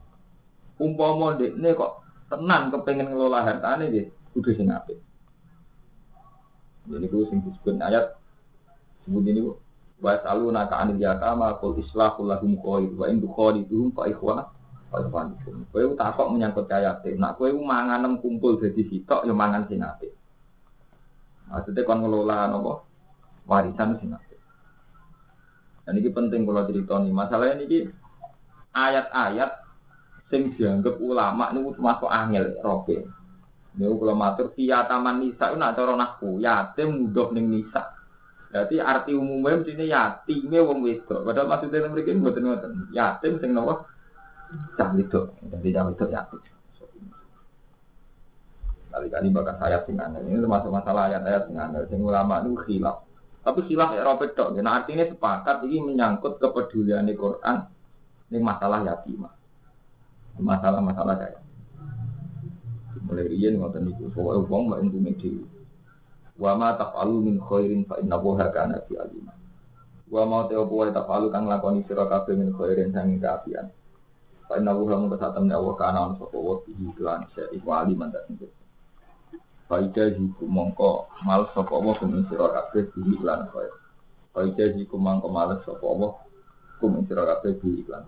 Umpama 0.80 1.36
ini 1.40 1.76
kok 1.76 2.04
tenang 2.28 2.72
kepengen 2.72 3.12
ngelola 3.12 3.44
harta 3.44 3.80
ini 3.80 3.92
deh, 3.92 4.06
kudu 4.32 4.56
sing 4.56 4.68
apik. 4.68 4.96
Jadi 6.88 7.06
itu 7.06 7.28
sing 7.28 7.44
disebut 7.44 7.76
ayat 7.80 8.16
sebut 9.04 9.24
ini 9.24 9.44
wa 10.00 10.16
saluna 10.24 10.64
ka 10.64 10.80
anil 10.80 10.96
yatama 10.96 11.60
qul 11.60 11.76
islahu 11.76 12.24
lahum 12.24 12.56
khair 12.56 12.88
wa 12.96 13.06
in 13.08 13.20
tukhaliduhum 13.20 13.92
fa 13.92 14.08
ikhwana 14.08 14.48
Kowe 14.90 15.94
takok 15.94 16.28
menyangkut 16.34 16.66
yatim. 16.66 17.22
Nak 17.22 17.38
kowe 17.38 17.46
mangan 17.46 18.18
kumpul 18.18 18.58
jadi 18.58 18.82
sitok 18.90 19.22
ya 19.22 19.30
mangan 19.30 19.62
sing 19.70 19.78
apik. 19.78 20.10
Maksudnya 21.46 21.86
kon 21.86 22.02
ngelola 22.02 22.50
napa? 22.50 22.82
Warisan 23.46 23.98
sing 24.02 24.10
apik. 24.10 24.29
Dan 25.90 25.98
ini 25.98 26.14
penting 26.14 26.46
kalau 26.46 26.62
cerita. 26.70 27.02
Masalahnya 27.02 27.66
ini 27.66 27.90
ayat-ayat 28.70 29.50
sing 30.30 30.54
dianggap 30.54 31.02
ulama 31.02 31.50
ini 31.50 31.66
termasuk 31.74 32.06
angel 32.06 32.54
robe. 32.62 33.02
Ini 33.74 33.90
kalau 33.90 34.14
matur 34.14 34.54
taman 34.54 35.18
nisa 35.18 35.50
itu 35.50 35.58
nak 35.58 35.74
cara 35.74 35.98
naku 35.98 36.38
yatim 36.38 36.94
mudah 36.94 37.34
ning 37.34 37.50
nisa. 37.50 37.90
Berarti 38.54 38.78
arti 38.78 39.18
umumnya 39.18 39.66
mesti 39.66 39.90
yatimnya 39.90 40.62
wong 40.62 40.86
wedok. 40.86 41.26
Padahal 41.26 41.50
maksudnya 41.50 41.90
mereka 41.90 42.14
ini 42.14 42.94
yatim 42.94 43.42
sing 43.42 43.50
nopo 43.50 43.82
cah 44.78 44.90
itu 44.94 45.20
jadi 45.50 45.68
cah 45.74 45.84
itu 45.90 46.04
ya 46.06 46.22
kali-kali 48.90 49.30
bakal 49.30 49.54
saya 49.58 49.82
sing 49.86 49.98
ini 49.98 50.38
termasuk 50.38 50.70
masalah 50.70 51.10
ayat-ayat 51.10 51.50
sing 51.50 51.58
sing 51.90 52.00
ulama 52.02 52.42
itu 52.46 52.54
khilaf 52.66 53.09
tapi 53.40 53.60
khilaf 53.66 53.96
ya 53.96 54.04
dok 54.04 54.48
nah 54.60 54.82
artinya 54.82 55.04
sepakat 55.08 55.64
ini 55.64 55.80
menyangkut 55.92 56.36
kepedulian 56.40 57.08
di 57.08 57.16
Quran 57.16 57.64
ini 58.30 58.38
masalah 58.38 58.84
yatim 58.84 59.24
masalah-masalah 60.40 61.14
saya. 61.20 61.38
Mulai 63.06 63.26
riyen 63.32 63.60
ngoten 63.60 63.86
niku 63.86 64.10
pokoke 64.12 64.48
wong 64.48 64.62
mbak 64.70 64.80
entume 64.86 65.12
dhewe. 65.18 65.44
Wa 66.40 66.56
ma 66.56 66.74
taf'alu 66.74 67.16
min 67.20 67.36
khairin 67.38 67.84
fa 67.84 68.00
innahu 68.00 68.38
kana 68.38 68.80
fi 68.88 68.96
alim. 68.96 69.28
Wa 70.10 70.26
ma 70.26 70.48
ta'abu 70.48 70.74
wa 70.74 70.90
taf'alu 70.90 71.28
kang 71.30 71.46
lakoni 71.46 71.84
sira 71.86 72.08
kabeh 72.08 72.34
min 72.34 72.50
khairin 72.56 72.90
sang 72.90 73.14
kaafian 73.20 73.70
Fa 74.50 74.58
inna 74.58 74.74
wuha 74.74 74.98
mung 74.98 75.14
kesatem 75.14 75.46
ya 75.46 75.62
Allah 75.62 75.74
kana 75.78 75.98
on 76.10 76.12
sapa 76.18 76.34
wa 76.34 76.58
bihi 76.66 76.90
lan 76.98 77.22
syai 77.30 77.62
wa 77.62 77.86
aliman 77.86 78.10
tak. 78.10 78.26
Faida 79.70 80.10
jiku 80.10 80.50
mongko 80.50 81.06
mal 81.22 81.46
sapa 81.54 81.70
wa 81.78 81.94
kumin 81.94 82.26
sira 82.26 82.50
kabeh 82.50 82.90
bihi 82.90 83.22
lan 83.22 83.46
kaya. 83.54 83.70
Kau 84.34 84.50
jadi 84.50 84.82
kumang 84.90 85.22
kemales 85.22 85.62
sapa 85.62 85.86
Allah 85.86 86.18
kum 86.82 87.06
sira 87.06 87.22
kabeh 87.22 87.54
bi 87.62 87.78
iklan. 87.78 88.02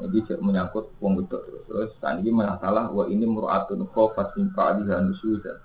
Ini 0.00 0.22
cek 0.22 0.38
menyangkut 0.38 0.94
wong 1.02 1.18
wedok 1.18 1.42
terus. 1.50 1.66
Terus 1.66 1.90
tadi 1.98 2.30
masalah 2.30 2.94
wa 2.94 3.10
ini 3.10 3.26
mur'atun 3.26 3.90
khofat 3.90 4.38
min 4.38 4.54
fa'liha 4.54 5.02
nusuzan. 5.02 5.58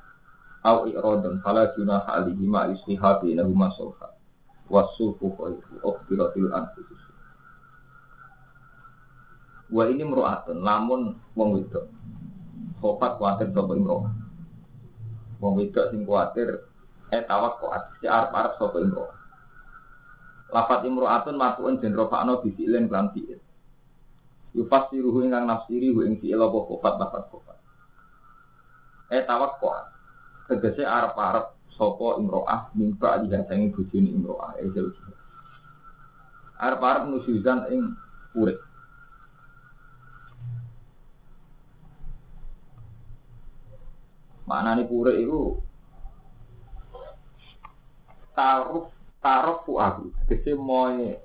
Au 0.65 0.89
i'radun 0.89 1.45
fala 1.45 1.69
junaha 1.77 2.19
alihi 2.19 2.43
ma 2.49 2.65
isliha 2.73 3.21
bainahuma 3.21 3.69
sulha. 3.77 4.17
Wasufu 4.65 5.29
khairu 5.29 5.77
ukhbiratil 5.85 6.49
anfusus. 6.51 7.01
Wa 9.69 9.87
ini 9.93 10.03
mur'atun 10.03 10.57
lamun 10.65 11.21
wong 11.37 11.49
wedok. 11.61 11.85
Khofat 12.79 13.17
kuatir 13.19 13.49
sapa 13.55 13.71
imro'ah. 13.75 14.13
Wong 15.39 15.53
wedok 15.59 15.91
sing 15.91 16.01
kuatir 16.03 16.49
eh 17.13 17.21
tawak 17.23 17.59
kuat 17.59 17.83
si 17.99 18.05
arep-arep 18.07 18.53
sapa 18.59 18.77
imro'ah. 18.79 19.17
Lafat 20.53 20.81
imro'atun 20.87 21.35
matuun 21.35 21.79
den 21.81 21.95
rofa'no 21.95 22.39
bisilin 22.43 22.87
lan 22.91 23.11
fi'il. 23.11 23.39
Yufasiruhu 24.55 25.27
ingkang 25.27 25.45
nafsiri 25.47 25.91
hu 25.91 26.03
ing 26.07 26.19
fi'il 26.19 26.39
apa 26.39 26.57
kofat 26.63 26.95
lafat 26.95 27.23
kofat 27.31 27.55
eh 29.13 29.21
tawakko 29.21 29.69
tegese 30.49 30.81
arep-arep 30.81 31.53
sapa 31.77 32.17
imro'ah 32.17 32.73
mimpa 32.73 33.21
dihasangi 33.21 33.69
bojone 33.73 34.09
imro'ah 34.09 34.57
eh 34.57 34.69
jauh 34.73 34.89
arep-arep 36.57 37.03
nusuzan 37.13 37.69
ing 37.69 37.93
urip 38.33 38.57
Maknane 44.45 44.85
pure 44.85 45.17
itu 45.17 45.57
taruh 48.37 48.93
taruh 49.23 49.57
fuahu, 49.65 50.13
kese 50.29 50.53
moe 50.53 51.17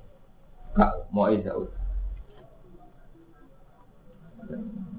gak 0.73 0.93
moe 1.13 1.35
jauh. 1.45 1.69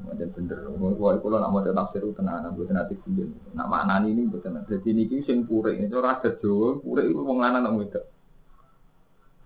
Macam 0.05 0.27
bener, 0.35 0.59
wah 0.77 1.15
kalau 1.17 1.39
nak 1.39 1.51
mau 1.51 1.63
tafsir 1.63 2.03
itu 2.03 2.13
tenang, 2.13 2.51
buat 2.53 2.67
nanti 2.67 2.99
kuliah. 2.99 3.31
Nak 3.55 3.67
mana 3.67 4.03
ini 4.03 4.27
buat 4.27 4.43
tenang. 4.43 4.67
Jadi 4.67 4.91
ini 4.91 5.07
kis 5.07 5.27
yang 5.31 5.47
pure, 5.47 5.71
itu 5.75 5.97
rasa 5.97 6.35
Jawa, 6.39 6.83
pure 6.83 7.07
itu 7.07 7.15
lanang 7.15 7.63
nak 7.63 7.79
itu. 7.79 8.01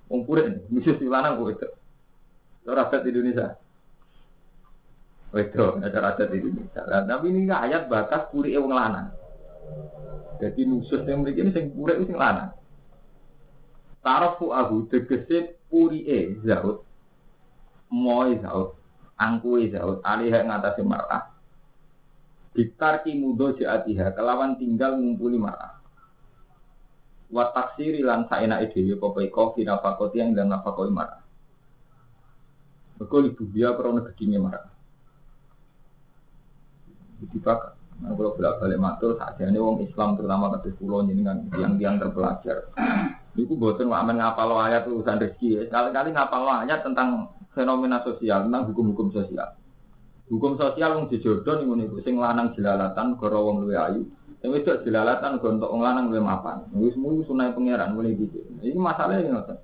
Wong 0.09 0.21
misi 0.69 0.91
si 0.97 1.05
lanang 1.05 1.37
kok 1.37 1.53
itu. 1.53 1.69
Itu 2.65 2.71
di 2.73 3.09
Indonesia. 3.13 3.64
Itu 5.35 5.83
ada 5.83 5.99
rasa 5.99 6.31
di 6.31 6.39
Indonesia. 6.39 6.81
Tapi 6.87 7.25
ini 7.27 7.51
ayat 7.51 7.91
bakas 7.91 8.31
pure 8.31 8.55
wong 8.55 8.71
lanang. 8.71 9.11
Jadi 10.39 10.63
nusus 10.63 11.03
yang 11.03 11.23
mereka 11.23 11.43
ini 11.43 11.51
sing 11.51 11.75
pure 11.75 11.99
itu 11.99 12.07
sing 12.07 12.19
lanang. 12.19 12.55
Tarafu 13.99 14.55
ahu 14.55 14.87
tegese 14.87 15.59
puri 15.67 16.07
e 16.07 16.39
zaut. 16.47 16.87
Moy 17.91 18.39
zaut 18.39 18.79
angkuwe 19.15 19.71
zaud 19.71 20.03
alih 20.03 20.31
ngatasi 20.31 20.83
marah 20.83 21.31
ditarki 22.55 23.15
mudo 23.15 23.55
jaatiha 23.55 24.15
kelawan 24.15 24.59
tinggal 24.59 24.95
ngumpuli 24.99 25.39
marah 25.39 25.79
wa 27.31 27.51
taksiri 27.51 28.03
lan 28.03 28.27
saena 28.31 28.63
dhewe 28.63 28.95
apa 28.99 29.19
iko 29.27 29.55
fi 29.55 29.67
nafaqati 29.67 30.15
yang 30.19 30.31
dan 30.35 30.51
nafaqoi 30.51 30.91
marah 30.91 31.23
Mereka 32.95 33.27
ibu 33.27 33.43
dia 33.51 33.75
karena 33.75 34.07
gedine 34.07 34.39
marah 34.39 34.71
Dibakar 37.31 37.75
Nah, 38.03 38.11
kalau 38.11 38.35
bolak 38.35 38.59
balik 38.59 38.79
matur, 38.79 39.15
ini 39.39 39.55
wong 39.55 39.87
Islam 39.87 40.19
terutama 40.19 40.51
kata 40.51 40.67
pulau 40.75 41.07
ini 41.07 41.23
kan 41.23 41.47
yang 41.55 41.79
yang 41.79 41.95
terpelajar. 41.95 42.67
Iku 43.39 43.55
boten 43.55 43.87
aman 43.87 44.19
ngapal 44.19 44.51
ayat 44.67 44.83
urusan 44.83 45.23
rezeki. 45.23 45.71
Sekali-kali 45.71 46.11
ngapal 46.11 46.43
ayat 46.43 46.83
tentang 46.83 47.31
fenomena 47.55 48.03
sosial, 48.03 48.47
tentang 48.47 48.67
hukum-hukum 48.67 49.15
sosial. 49.15 49.47
Hukum 50.27 50.59
sosial 50.59 50.91
wong 50.99 51.07
dijodoh 51.07 51.55
ning 51.55 51.67
ngene 51.71 51.85
sing 52.03 52.19
lanang 52.19 52.51
jelalatan 52.51 53.15
goro 53.15 53.47
wong 53.47 53.63
luwe 53.63 53.79
ayu. 53.79 54.03
Sing 54.43 54.51
wedok 54.51 54.83
jelalatan 54.83 55.39
go 55.39 55.47
entuk 55.55 55.71
wong 55.71 55.79
lanang 55.79 56.11
luwe 56.11 56.19
mapan. 56.19 56.67
Wis 56.75 56.99
mung 56.99 57.23
sunai 57.23 57.55
pangeran 57.55 57.95
mulai 57.95 58.19
gitu. 58.19 58.43
Iki 58.59 58.75
masalahnya 58.75 59.39
ngoten. 59.39 59.57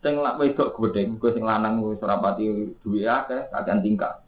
Sing 0.00 0.16
wedok 0.16 0.72
gedeng, 0.72 1.20
sing 1.20 1.44
lanang 1.44 1.84
wis 1.84 2.00
ora 2.00 2.16
pati 2.16 2.48
duwe 2.80 3.04
akeh, 3.04 3.52
kakean 3.52 3.84
tingkah. 3.84 4.24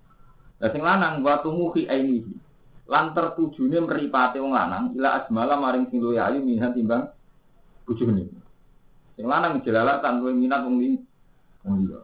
Lah 0.61 0.69
sing 0.69 0.85
lanang 0.85 1.25
wa 1.25 1.41
tumuhi 1.41 1.89
ainihi. 1.89 2.50
Lan 2.91 3.15
tertujune 3.15 3.79
mripate 3.87 4.43
wong 4.43 4.51
lanang 4.51 4.99
ila 4.99 5.23
asmala 5.23 5.55
maring 5.55 5.87
sing 5.89 6.03
luwe 6.03 6.19
ayu 6.19 6.43
minhan 6.43 6.75
timbang 6.75 7.07
bojone. 7.87 8.27
Sing 9.15 9.25
lanang 9.31 9.63
jelalatan 9.63 10.19
luwe 10.19 10.35
minat 10.35 10.67
wong 10.67 10.83
liya. 10.83 10.99
Wong 11.63 11.87
liya. 11.87 11.99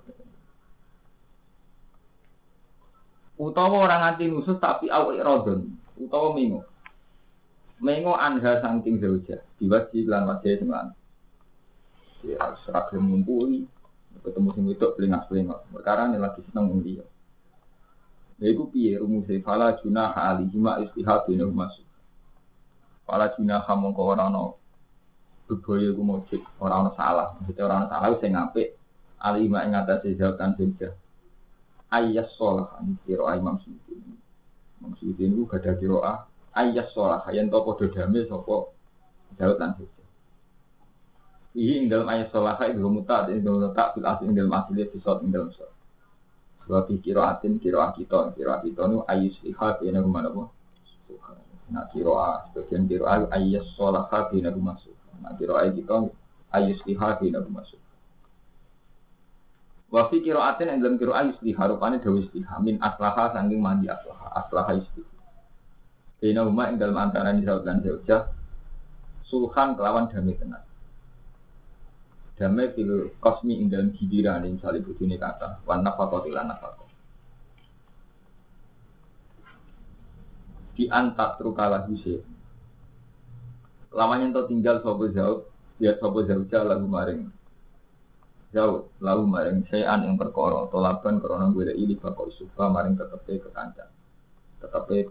utawa 3.37 3.85
orang 3.85 4.17
nusus 4.33 4.57
tapi 4.57 4.89
awak 4.89 5.21
rodon 5.21 5.69
utawa 6.01 6.33
mengo 6.33 6.65
mengo 7.77 8.17
anha 8.17 8.65
saking 8.65 8.97
zauja 8.97 9.45
diwaji 9.61 10.09
lan 10.09 10.25
wajah 10.25 10.57
dengan 10.57 10.87
ya 12.25 12.57
serak 12.65 12.97
ngumpuli 12.97 13.69
ketemu 14.25 14.49
sing 14.57 14.65
itu 14.73 14.87
pelingas 14.97 15.29
pelingak 15.29 15.61
perkara 15.69 16.09
ini 16.09 16.17
lagi 16.17 16.41
seneng 16.49 16.81
dia 16.81 17.05
Ya 18.37 18.47
iku 18.53 18.69
piye? 18.69 19.01
Rumusé 19.01 19.41
fala 19.41 19.77
junah 19.81 20.13
alihi 20.13 20.57
ma 20.61 20.83
istihad 20.85 21.25
bina 21.25 21.49
masuk. 21.49 21.87
Fala 23.09 23.33
junah 23.37 23.65
mongko 23.65 24.03
ora 24.13 24.29
ana 24.29 24.53
bebaya 25.49 25.95
iku 25.95 26.03
mujib, 26.05 26.43
ora 26.61 26.85
ana 26.85 26.91
salah. 26.93 27.33
Maksudnya 27.41 27.63
ora 27.65 27.75
ana 27.81 27.87
salah 27.89 28.17
sing 28.21 28.37
apik. 28.37 28.77
Alihi 29.17 29.49
ma 29.49 29.65
ing 29.65 29.73
atase 29.73 30.13
jawatan 30.13 30.53
zauja 30.61 30.93
ayas 31.91 32.29
sholah 32.35 32.83
ini 32.83 32.99
kiro 33.07 33.25
Imam 33.31 33.59
Suyuti. 33.63 33.95
Imam 34.83 34.93
Suyuti 34.99 35.23
ini 35.27 35.47
gak 35.47 35.63
ada 35.63 35.73
kiro 35.79 36.03
ayas 36.57 36.89
sholah 36.91 37.23
yang 37.31 37.49
toko 37.53 37.79
dodame 37.79 38.27
sopo 38.27 38.75
Daud 39.37 39.59
lan 39.59 39.75
ini 41.57 41.89
dalam 41.89 42.09
ayat 42.09 42.29
sholah 42.33 42.57
itu 42.69 42.85
muta 42.85 43.29
ini 43.33 43.41
dalam 43.41 43.69
letak 43.69 43.97
fil 43.97 44.05
asli 44.05 44.33
dalam 44.33 44.53
asli 44.53 44.81
episode 44.85 45.25
ini 45.25 45.33
dalam 45.33 45.51
sholah 45.53 45.76
sebab 46.67 46.91
kiro 46.99 47.23
atin 47.23 47.63
kiro 47.63 47.79
akito 47.81 48.35
kiro 48.35 48.51
akito 48.59 48.83
itu 48.83 48.99
ayus 49.07 49.37
lihat 49.47 49.81
ini 49.87 50.03
ke 50.03 50.11
mana 50.11 50.29
pun 50.35 50.51
nah 51.71 51.87
kiro 51.95 52.19
a 52.19 52.47
sebagian 52.51 52.91
kiro 52.91 53.07
a 53.07 53.27
ayas 53.33 53.67
sholah 53.79 54.11
ini 54.35 54.51
masuk 54.59 54.95
nah 55.23 55.31
kiro 55.39 55.55
a 55.55 55.71
kita 55.71 56.11
ayus 56.59 56.79
lihat 56.85 57.23
ini 57.23 57.39
masuk 57.51 57.79
Wa 59.87 60.11
fi 60.11 60.19
qira'atin 60.19 60.67
yang 60.67 60.79
dalam 60.83 60.99
qira'ah 60.99 61.31
yusliha 61.31 61.63
rupane 61.71 62.03
dawa 62.03 62.19
yusliha 62.19 62.55
min 62.59 62.83
aslaha 62.83 63.31
sanging 63.39 63.63
mandi 63.63 63.87
aslaha 63.87 64.35
aslaha 64.35 64.83
yusliha. 64.83 65.15
Bina 66.19 66.43
umma 66.43 66.75
yang 66.75 66.83
dalam 66.83 66.99
antara 66.99 67.31
Nisa 67.31 67.63
dan 67.63 67.87
Zaujah 67.87 68.27
sulhan 69.31 69.79
kelawan 69.79 70.11
damai 70.11 70.35
tenang. 70.35 70.65
Damai 72.37 72.69
fil 72.77 73.17
kosmi 73.17 73.57
ing 73.57 73.73
dalam 73.73 73.97
gidiran 73.97 74.45
yang 74.45 74.61
salib 74.61 74.85
bujuni 74.85 75.17
kata 75.17 75.65
wan 75.65 75.81
nafakot 75.81 76.29
ilan 76.29 76.53
nafakot. 76.53 76.85
Di 80.77 80.85
antak 80.93 81.41
trukala 81.41 81.89
huse. 81.89 82.21
Lamanya 83.97 84.29
entah 84.29 84.45
tinggal 84.45 84.85
sobo 84.85 85.09
jauh, 85.09 85.49
ya 85.81 85.97
sobo 85.97 86.21
jauh 86.29 86.45
lagu 86.69 86.85
maring. 86.85 87.33
Jauh 88.53 88.93
lalu 89.01 89.25
maring 89.25 89.59
sayan 89.73 90.05
yang 90.05 90.21
perkara 90.21 90.69
tolaban 90.69 91.17
karena 91.25 91.49
gue 91.49 91.73
ini 91.73 91.97
bakal 91.97 92.29
suka 92.37 92.69
maring 92.69 93.01
tetepe 93.01 93.49
kekancan 93.49 93.89
tetepe 94.61 95.09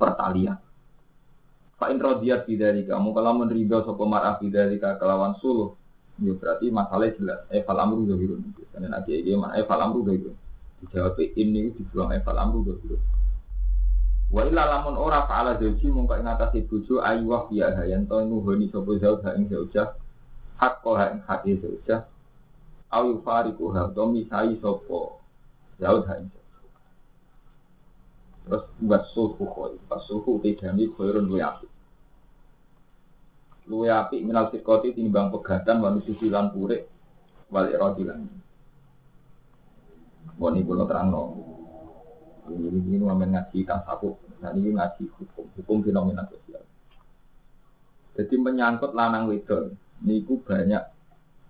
pertalian. 0.00 0.56
Pak 1.76 1.88
Indro 1.92 2.16
dia 2.24 2.40
tidak 2.48 2.88
kamu 2.88 3.12
kalau 3.12 3.32
menerima 3.44 3.84
sopo 3.84 4.08
marah 4.08 4.40
tidak 4.40 4.96
kelawan 4.96 5.36
suluh 5.36 5.81
ya 6.20 6.32
berarti 6.36 6.68
masalah 6.68 7.08
jelas. 7.16 7.40
Fal 7.48 7.78
amru 7.80 8.04
zahirun 8.04 8.44
karena 8.74 8.98
nanti 8.98 9.16
ini 9.16 9.32
mana? 9.38 9.62
Fal 9.64 9.80
amru 9.80 10.04
zahirun 10.04 10.36
dijawab 10.82 11.16
ini 11.16 11.72
dibuang 11.72 12.12
fal 12.26 12.36
amru 12.36 12.66
zahirun 12.68 13.00
Wa 14.32 14.48
ila 14.48 14.64
lamun 14.64 14.96
ora 14.96 15.28
fa'ala 15.28 15.60
zauji 15.60 15.92
mongko 15.92 16.16
ing 16.16 16.24
atase 16.24 16.64
bojo 16.64 17.04
ayu 17.04 17.28
wa 17.28 17.44
ya 17.52 17.68
yen 17.84 18.08
to 18.08 18.16
nuhoni 18.24 18.64
sapa 18.72 18.96
zauj 18.96 19.20
ha 19.28 19.36
ing 19.36 19.44
zaujah 19.52 19.92
hak 20.56 20.80
ko 20.80 20.96
ha 20.96 21.12
ing 21.12 21.20
hak 21.28 21.44
zaujah 21.44 22.08
ayu 22.96 23.20
fariku 23.20 23.68
ha 23.76 23.92
to 23.92 24.08
misai 24.08 24.56
sopo 24.56 25.20
Daud 25.76 26.08
ha 26.08 26.16
terus 28.48 28.64
buat 28.80 29.04
suhu 29.12 29.44
koi 29.46 29.76
pas 29.86 30.00
suhu 30.08 30.40
tidak 30.42 30.74
ini 30.74 30.88
koirun 30.96 31.28
luwe 31.28 31.44
api 31.44 31.68
luwe 33.70 33.88
api 33.90 34.22
minal 34.22 34.50
sikoti 34.50 34.94
tinimbang 34.94 35.30
pegatan 35.30 35.78
manusia 35.82 36.14
silan 36.18 36.50
pure 36.50 36.88
wal 37.52 37.66
irodilan 37.68 38.26
Bon 40.32 40.56
ibu 40.56 40.72
lo 40.74 40.88
terang 40.88 41.12
no 41.12 41.22
ini 42.50 42.72
ini 42.72 42.96
ngamen 42.98 43.36
ngaji 43.36 43.62
tasawuf 43.62 44.18
nah 44.42 44.50
ini 44.50 44.74
ngaji 44.74 45.06
hukum 45.14 45.46
hukum 45.54 45.78
fenomena 45.86 46.26
sosial 46.26 46.64
jadi 48.12 48.34
menyangkut 48.36 48.92
lanang 48.92 49.30
wedon 49.30 49.76
niku 50.04 50.42
banyak 50.44 50.82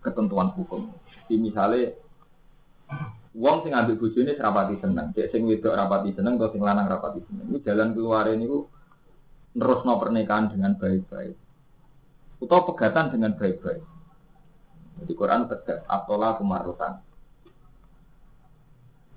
ketentuan 0.02 0.54
hukum. 0.54 0.94
Jadi 1.26 1.34
misalnya 1.38 1.94
Wong 3.32 3.64
sing 3.64 3.72
ambil 3.72 3.96
bojone 3.96 4.36
serapati 4.36 4.76
seneng, 4.76 5.08
cek 5.16 5.32
sing 5.32 5.48
wedok 5.48 5.72
rapati 5.72 6.12
seneng 6.12 6.36
atau 6.36 6.52
sing 6.52 6.60
lanang 6.60 6.84
rapati 6.84 7.24
seneng. 7.24 7.48
Ini 7.48 7.64
jalan 7.64 7.96
keluar 7.96 8.28
ini 8.28 8.44
ku 8.44 8.68
nerusno 9.56 9.96
pernikahan 9.96 10.52
dengan 10.52 10.76
baik-baik. 10.76 11.32
Atau 12.42 12.66
pegatan 12.74 13.14
dengan 13.14 13.38
baik-baik. 13.38 13.82
Jadi 15.02 15.12
Quran 15.14 15.46
tegas, 15.46 15.86
atola 15.86 16.34
kemarutan. 16.36 16.98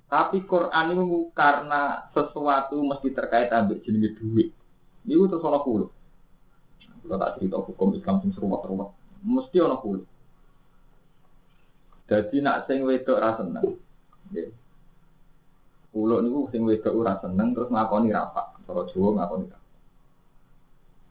Tapi 0.06 0.46
Quran 0.46 0.86
itu 0.94 1.34
karena 1.34 2.06
sesuatu 2.14 2.78
mesti 2.86 3.10
terkait 3.10 3.50
ambil 3.50 3.82
jenis 3.82 4.14
duit. 4.22 4.54
Ini 5.06 5.18
terus 5.26 5.42
ono 5.42 5.60
kulo. 5.66 5.88
Kalau 7.06 7.22
tak 7.22 7.38
cerita 7.38 7.62
hukum 7.62 7.94
Islam 7.94 8.18
sing 8.22 8.34
seruat-seruat, 8.34 8.90
mesti 9.26 9.58
ono 9.62 9.78
kulo. 9.82 10.02
Jadi 12.06 12.38
nak 12.42 12.70
sing 12.70 12.86
wedok 12.86 13.18
ra 13.18 13.34
seneng, 13.42 13.66
Kulo 15.96 16.20
niku 16.20 16.52
sing 16.52 16.68
wedok 16.68 16.92
ora 16.92 17.16
seneng 17.24 17.56
terus 17.56 17.72
ngakoni 17.72 18.12
rapat. 18.12 18.52
Cara 18.68 18.84
Jawa 18.92 19.10
ngakoni 19.16 19.48
rapat. 19.48 19.65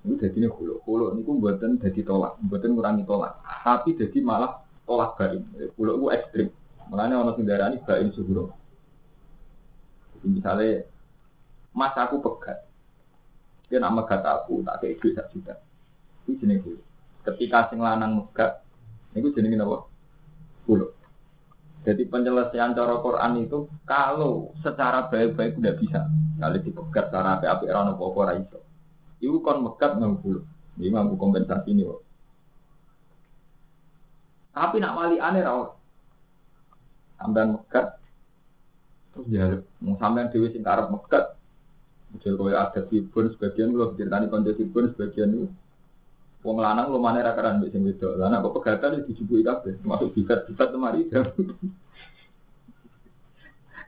Ini 0.05 0.21
jadi 0.21 0.37
ini 0.37 0.49
kulo. 0.53 0.85
Kulo 0.85 1.17
niku 1.17 1.40
buatan 1.40 1.81
jadi 1.81 2.05
tolak, 2.05 2.37
buatan 2.45 2.77
ngurangi 2.77 3.09
tolak. 3.09 3.40
Tapi 3.64 3.97
jadi 3.97 4.19
malah 4.21 4.61
tolak 4.85 5.17
bain. 5.17 5.40
Kulo 5.81 5.97
itu 5.97 6.07
ekstrim. 6.12 6.49
Makanya 6.93 7.25
orang 7.25 7.35
sing 7.40 7.49
darani 7.49 7.81
bain 7.81 8.12
suhuro. 8.12 8.53
Misalnya 10.25 10.85
mas 11.73 11.97
aku 11.97 12.21
pegat, 12.21 12.64
dia 13.69 13.81
nama 13.81 14.05
kata 14.05 14.45
aku 14.45 14.64
tak 14.64 14.85
kayak 14.85 15.01
duit 15.01 15.17
sak 15.17 15.29
juta. 15.33 15.57
Itu 16.29 16.37
jenis 16.45 16.61
kulo. 16.61 16.81
Ketika 17.25 17.73
sing 17.73 17.81
lanang 17.81 18.21
megat, 18.21 18.61
itu 19.17 19.33
jenis 19.33 19.57
apa? 19.57 19.88
Kulo. 20.69 20.93
Jadi 21.85 22.09
penyelesaian 22.09 22.73
cara 22.77 22.97
Quran 23.01 23.45
itu 23.45 23.69
kalau 23.85 24.53
secara 24.61 25.09
baik-baik 25.09 25.61
udah 25.61 25.75
bisa. 25.77 26.01
Kalau 26.40 26.61
dipegat 26.61 27.12
secara 27.12 27.40
api-api 27.40 27.69
rano 27.73 27.97
popo 27.97 28.25
itu. 29.25 29.41
Itu 29.41 29.45
kon 29.45 29.65
megat 29.65 29.97
nggak 29.97 30.21
bulu. 30.21 30.45
Ini 30.77 30.93
mampu 30.93 31.17
kompensasi 31.17 31.73
ini 31.73 31.89
kok. 31.89 32.03
Tapi 34.55 34.77
nak 34.79 34.95
wali 34.95 35.17
aneh 35.19 35.43
rawat. 35.43 35.71
Sampean 37.19 37.57
megat. 37.57 37.87
Terus 39.15 39.27
ya, 39.31 39.45
mau 39.81 39.97
sampean 39.97 40.29
dewi 40.29 40.53
sing 40.53 40.63
karep 40.63 40.93
megat. 40.93 41.35
Model 42.15 42.39
kaya 42.39 42.57
ada 42.71 42.81
sibun 42.87 43.27
sebagian 43.35 43.75
kalau 43.75 43.97
ceritani 43.99 44.31
konco 44.31 44.53
sibun 44.55 44.95
sebagian 44.95 45.35
itu. 45.35 45.49
Wong 46.45 46.61
lanang 46.61 46.93
lo 46.93 47.01
mana 47.01 47.25
rakaran 47.25 47.65
wedok. 47.65 48.21
Lah 48.21 48.29
nek 48.29 48.45
kok 48.45 48.55
pegatan 48.61 49.01
iki 49.01 49.17
dijubui 49.17 49.41
kabeh, 49.41 49.81
termasuk 49.81 50.13
bikat-bikat 50.13 50.69
temari. 50.71 51.09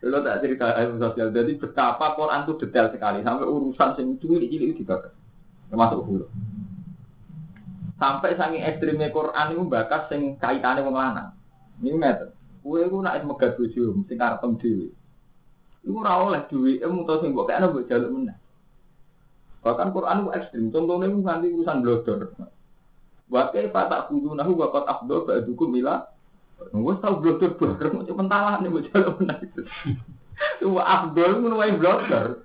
Lo 0.04 0.20
tak 0.20 0.44
cerita 0.44 0.76
ilmu 0.76 1.00
sosial. 1.00 1.32
Jadi 1.32 1.56
betapa 1.56 2.12
Quran 2.14 2.44
itu 2.44 2.52
detail 2.60 2.92
sekali 2.92 3.24
sampai 3.24 3.48
urusan 3.48 3.90
sing 3.96 4.06
cilik-cilik 4.20 4.76
itu 4.76 4.84
dibahas. 4.84 5.15
Termasuk 5.70 6.00
hulu. 6.06 6.26
Sampai 7.96 8.36
sangi 8.36 8.60
ekstrimnya 8.60 9.08
Quran 9.08 9.56
itu 9.56 9.62
bakas 9.64 10.12
sing 10.12 10.36
kaitannya 10.36 10.84
wong 10.84 10.96
lanang. 10.96 11.32
Ini 11.80 11.96
meter. 11.96 12.36
Kue 12.60 12.84
itu 12.84 12.98
nak 13.00 13.22
megat 13.24 13.56
bojo 13.56 14.04
sing 14.04 14.16
karepem 14.18 14.58
dhewe. 14.60 14.92
Iku 15.86 16.02
ora 16.02 16.18
oleh 16.18 16.42
duwe 16.50 16.82
ilmu 16.82 17.06
to 17.06 17.22
sing 17.22 17.30
mbok 17.30 17.46
kene 17.46 17.70
mbok 17.70 17.86
jaluk 17.86 18.10
meneh. 18.10 18.36
Bahkan 19.62 19.94
Quran 19.94 20.18
itu 20.26 20.30
ekstrim. 20.34 20.64
Contohnya 20.74 21.06
itu 21.08 21.18
nanti 21.22 21.46
urusan 21.54 21.82
blodor. 21.82 22.20
Wakai 23.30 23.70
patak 23.70 24.10
kudu 24.10 24.34
nahu 24.34 24.58
wakat 24.58 24.84
afdol 24.86 25.26
ba'dukum 25.26 25.70
mila. 25.74 26.10
Gue 26.74 26.94
tau 26.98 27.22
blodor 27.22 27.54
blodor 27.54 27.86
mau 27.94 28.02
cuma 28.02 28.24
talah 28.26 28.58
nih 28.60 28.70
mau 28.70 28.82
jalan 28.82 29.14
benar 29.18 29.38
itu. 29.40 29.62
Itu 30.58 30.74
afdol 30.78 31.30
menuai 31.38 31.78
blodor. 31.78 32.44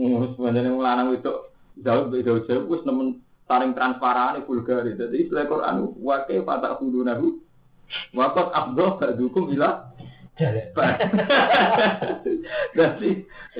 Mus 0.00 0.32
sebenarnya 0.34 0.72
lanang 0.72 1.12
itu 1.14 1.51
jauh 1.80 2.10
beda 2.12 2.44
jauh 2.44 2.64
gus 2.68 2.82
namun 2.84 3.22
saling 3.48 3.72
transparan 3.72 4.40
itu 4.42 4.60
juga 4.60 4.84
jadi 4.84 5.18
setelah 5.28 5.46
Quran 5.48 5.76
wakil 6.00 6.40
pada 6.44 6.76
hulu 6.76 7.00
nabi 7.04 7.28
wakil 8.12 8.46
abdul 8.52 9.00
dukung 9.16 9.48
Dadi 10.32 10.64
jadi 12.72 13.10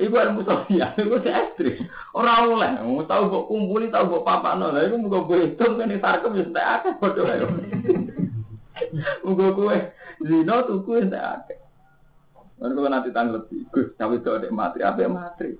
ibu 0.01 0.17
ada 0.17 0.33
musafir 0.33 0.81
ibu 0.97 1.21
saya 1.21 1.45
ekstrim. 1.45 1.85
Orang 2.17 2.57
oleh. 2.57 2.81
Mau 2.81 3.05
tahu 3.05 3.29
buat 3.29 3.45
kumpulin 3.45 3.93
tahu 3.93 4.09
buat 4.09 4.25
papa 4.25 4.57
nona 4.57 4.81
ibu 4.81 4.97
mau 4.97 5.21
gue 5.21 5.53
hitung 5.53 5.77
kan 5.77 5.93
ntar 5.93 6.25
kamu 6.25 6.49
bisa 6.49 6.49
tak 6.49 6.97
ada 6.97 7.45
Mugo 9.21 9.53
kowe 9.53 9.77
zino 10.25 10.55
tuku 10.65 10.91
ente 10.97 11.17
ake. 11.17 11.55
Mugo 12.57 12.89
nanti 12.89 13.13
tanggal 13.13 13.45
tiga, 13.45 13.93
tapi 13.93 14.17
itu 14.17 14.29
ada 14.33 14.49
materi, 14.49 14.81
apa 14.81 15.05
materi? 15.05 15.53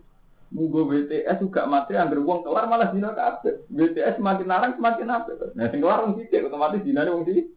Yang? 0.54 0.70
Muga 0.70 0.82
BTS 0.86 1.38
juga 1.42 1.66
materi, 1.66 1.98
anggar 1.98 2.22
uang 2.22 2.46
keluar 2.46 2.70
malah 2.70 2.94
zino 2.94 3.10
kabeh. 3.10 3.66
BTS 3.74 4.22
semakin 4.22 4.46
larang 4.46 4.74
semakin 4.78 5.08
apa? 5.10 5.32
Nah, 5.58 5.66
sing 5.74 5.82
keluar 5.82 6.06
wong 6.06 6.22
sithik, 6.22 6.46
otomatis 6.46 6.86
zino 6.86 7.02
wong 7.02 7.26
sithik. 7.26 7.50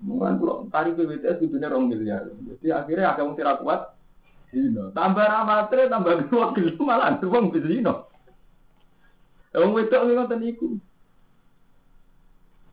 Mungkin 0.00 0.40
kalau 0.40 0.64
tarik 0.72 0.96
BPJS 0.96 1.38
di 1.44 1.46
dunia 1.52 1.68
rong 1.68 1.92
miliar. 1.92 2.24
Jadi 2.32 2.68
akhirnya 2.72 3.12
agak 3.14 3.24
mesti 3.30 3.44
kuat. 3.62 3.80
Zino. 4.50 4.90
Tambah 4.90 5.22
ramatre, 5.22 5.86
tambah 5.86 6.12
dua 6.32 6.50
kilo 6.56 6.74
malah 6.82 7.14
uang 7.22 7.54
di 7.54 7.60
zino. 7.62 8.10
Wong 9.54 9.70
wedok 9.74 10.02
ini 10.06 10.12
ngoten 10.14 10.42
iku. 10.46 10.68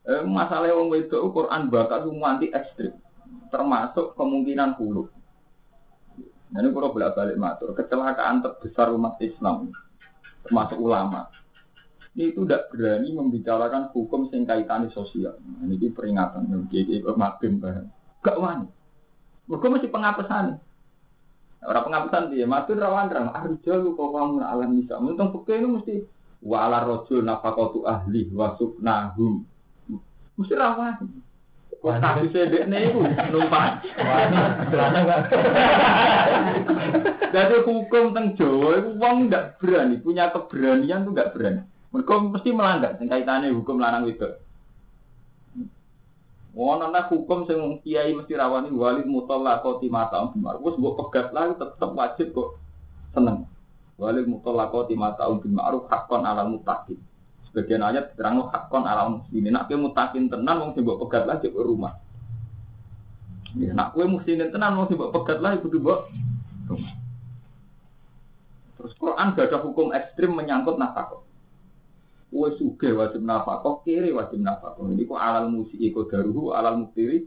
Eh, 0.07 0.23
masalah 0.23 0.71
wong 0.71 0.89
wedok 0.89 1.29
Quran 1.35 1.67
bakat 1.67 2.07
semua 2.07 2.27
anti 2.37 2.47
ekstrim. 2.49 2.95
Termasuk 3.51 4.15
kemungkinan 4.15 4.79
hulu. 4.79 5.09
Nah, 6.57 6.65
ini 6.65 6.73
kalau 6.73 6.89
bolak 6.89 7.13
balik 7.13 7.37
matur, 7.37 7.77
kecelakaan 7.77 8.41
terbesar 8.41 8.89
umat 8.89 9.21
Islam, 9.21 9.69
termasuk 10.41 10.81
ulama, 10.81 11.29
itu 12.17 12.41
tidak 12.49 12.73
berani 12.73 13.13
membicarakan 13.13 13.93
hukum 13.93 14.25
sing 14.33 14.41
kaitannya 14.41 14.89
sosial. 14.89 15.37
Nah, 15.37 15.69
ini 15.69 15.93
peringatan 15.93 16.49
bagi 16.49 17.05
mabim 17.05 17.61
kan. 17.61 17.85
Gak 18.25 18.41
wani. 18.41 18.65
Mereka 19.45 19.69
masih 19.69 19.89
pengapesan. 19.93 20.57
Orang 21.61 21.85
pengapesan 21.85 22.33
dia, 22.33 22.49
matur 22.49 22.81
rawan 22.81 23.05
rawan. 23.05 23.37
Arjo 23.37 23.73
lu 23.77 23.93
kok 23.93 24.09
kamu 24.17 24.41
alam 24.41 24.81
bisa. 24.81 24.97
Untung 24.97 25.29
peke 25.37 25.61
itu 25.61 25.69
mesti 25.69 25.95
wala 26.41 26.81
rojul 26.89 27.21
nafakotu 27.21 27.85
ahli 27.85 28.33
wasuk 28.33 28.81
nahum. 28.81 29.45
Mesti 30.41 30.53
rawan. 30.57 31.05
Wah, 31.85 32.01
tapi 32.01 32.33
sedek 32.33 32.65
nih 32.65 32.89
itu 32.89 33.05
numpang. 33.29 33.85
Jadi 37.33 37.55
hukum 37.69 38.03
tentang 38.11 38.33
Jawa 38.33 38.81
itu 38.81 38.89
uang 38.97 39.29
nggak 39.29 39.61
berani, 39.61 40.01
punya 40.01 40.33
keberanian 40.33 41.05
tuh 41.05 41.13
nggak 41.13 41.31
berani. 41.37 41.61
Mereka 41.93 42.13
mesti 42.33 42.49
melanggar 42.49 42.97
sing 42.97 43.07
kaitane 43.07 43.53
hukum 43.53 43.77
lanang 43.77 44.09
itu. 44.09 44.25
Wono 46.57 46.89
nak 46.89 47.13
hukum 47.13 47.45
sing 47.45 47.61
kiai 47.85 48.17
mesti 48.17 48.33
rawani 48.33 48.73
wali 48.73 49.05
mutallaqati 49.05 49.87
mata 49.87 50.25
umar. 50.25 50.57
Wes 50.57 50.75
mbok 50.81 51.07
pegat 51.07 51.29
lah 51.29 51.53
tetep 51.53 51.93
wajib 51.93 52.33
kok 52.33 52.57
seneng. 53.13 53.45
Wali 54.01 54.25
mutallaqati 54.25 54.97
mata 54.97 55.29
umar 55.29 55.77
hakon 55.87 56.25
ala 56.25 56.43
mutakin. 56.49 56.97
Sebagian 57.57 57.81
ayat 57.81 58.13
terang 58.13 58.37
hakon 58.53 58.85
ala 58.85 59.17
muslimin. 59.17 59.57
Nak 59.57 59.65
kowe 59.65 59.81
mutakin 59.81 60.29
tenan 60.29 60.61
wong 60.61 60.77
sing 60.77 60.85
mbok 60.85 61.09
pegat 61.09 61.25
lah 61.25 61.41
jek 61.41 61.57
rumah. 61.57 61.97
Ya, 63.57 63.73
nak 63.73 63.97
kowe 63.97 64.05
muslimin 64.05 64.53
tenan 64.53 64.77
wong 64.77 64.85
sing 64.85 64.93
mbok 64.93 65.09
pegat 65.17 65.41
lah 65.41 65.57
kudu 65.57 65.81
mbok 65.81 66.05
rumah. 66.69 66.93
Terus 68.77 68.93
Quran 69.01 69.33
gak 69.33 69.49
ada 69.49 69.57
hukum 69.65 69.89
ekstrim 69.89 70.37
menyangkut 70.37 70.77
nafkah. 70.77 71.25
Kue 72.29 72.53
suge 72.61 72.93
wajib 72.93 73.25
nafkah, 73.25 73.57
kiri 73.81 74.13
wajib 74.13 74.37
nafkah. 74.37 74.77
Ini 74.77 75.09
kok 75.09 75.17
alal 75.17 75.49
musik 75.49 75.81
kok 75.81 76.13
daruhu, 76.13 76.53
alal 76.53 76.85
muktiri. 76.85 77.25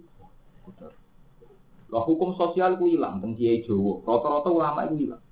Lah 1.90 2.06
hukum 2.06 2.38
sosial 2.38 2.78
ku 2.78 2.86
hilang 2.86 3.18
teng 3.18 3.34
kiai 3.34 3.66
Jawa. 3.66 3.98
Rata-rata 4.06 4.46
ulama 4.46 4.86
itu 4.86 5.10
hilang. 5.10 5.22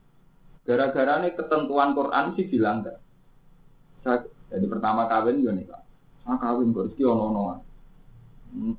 Gara-gara 0.67 1.23
ini 1.23 1.39
ketentuan 1.39 1.95
Quran 1.95 2.35
sih 2.35 2.51
dilanggar. 2.51 2.99
Jadi 4.49 4.65
pertama 4.65 5.05
kawin 5.09 5.45
yo 5.45 5.53
nih, 5.53 5.69
Ah 6.29 6.37
kawin 6.41 6.77
kok 6.77 6.93
rezeki 6.93 7.05
ono-ono. 7.09 7.65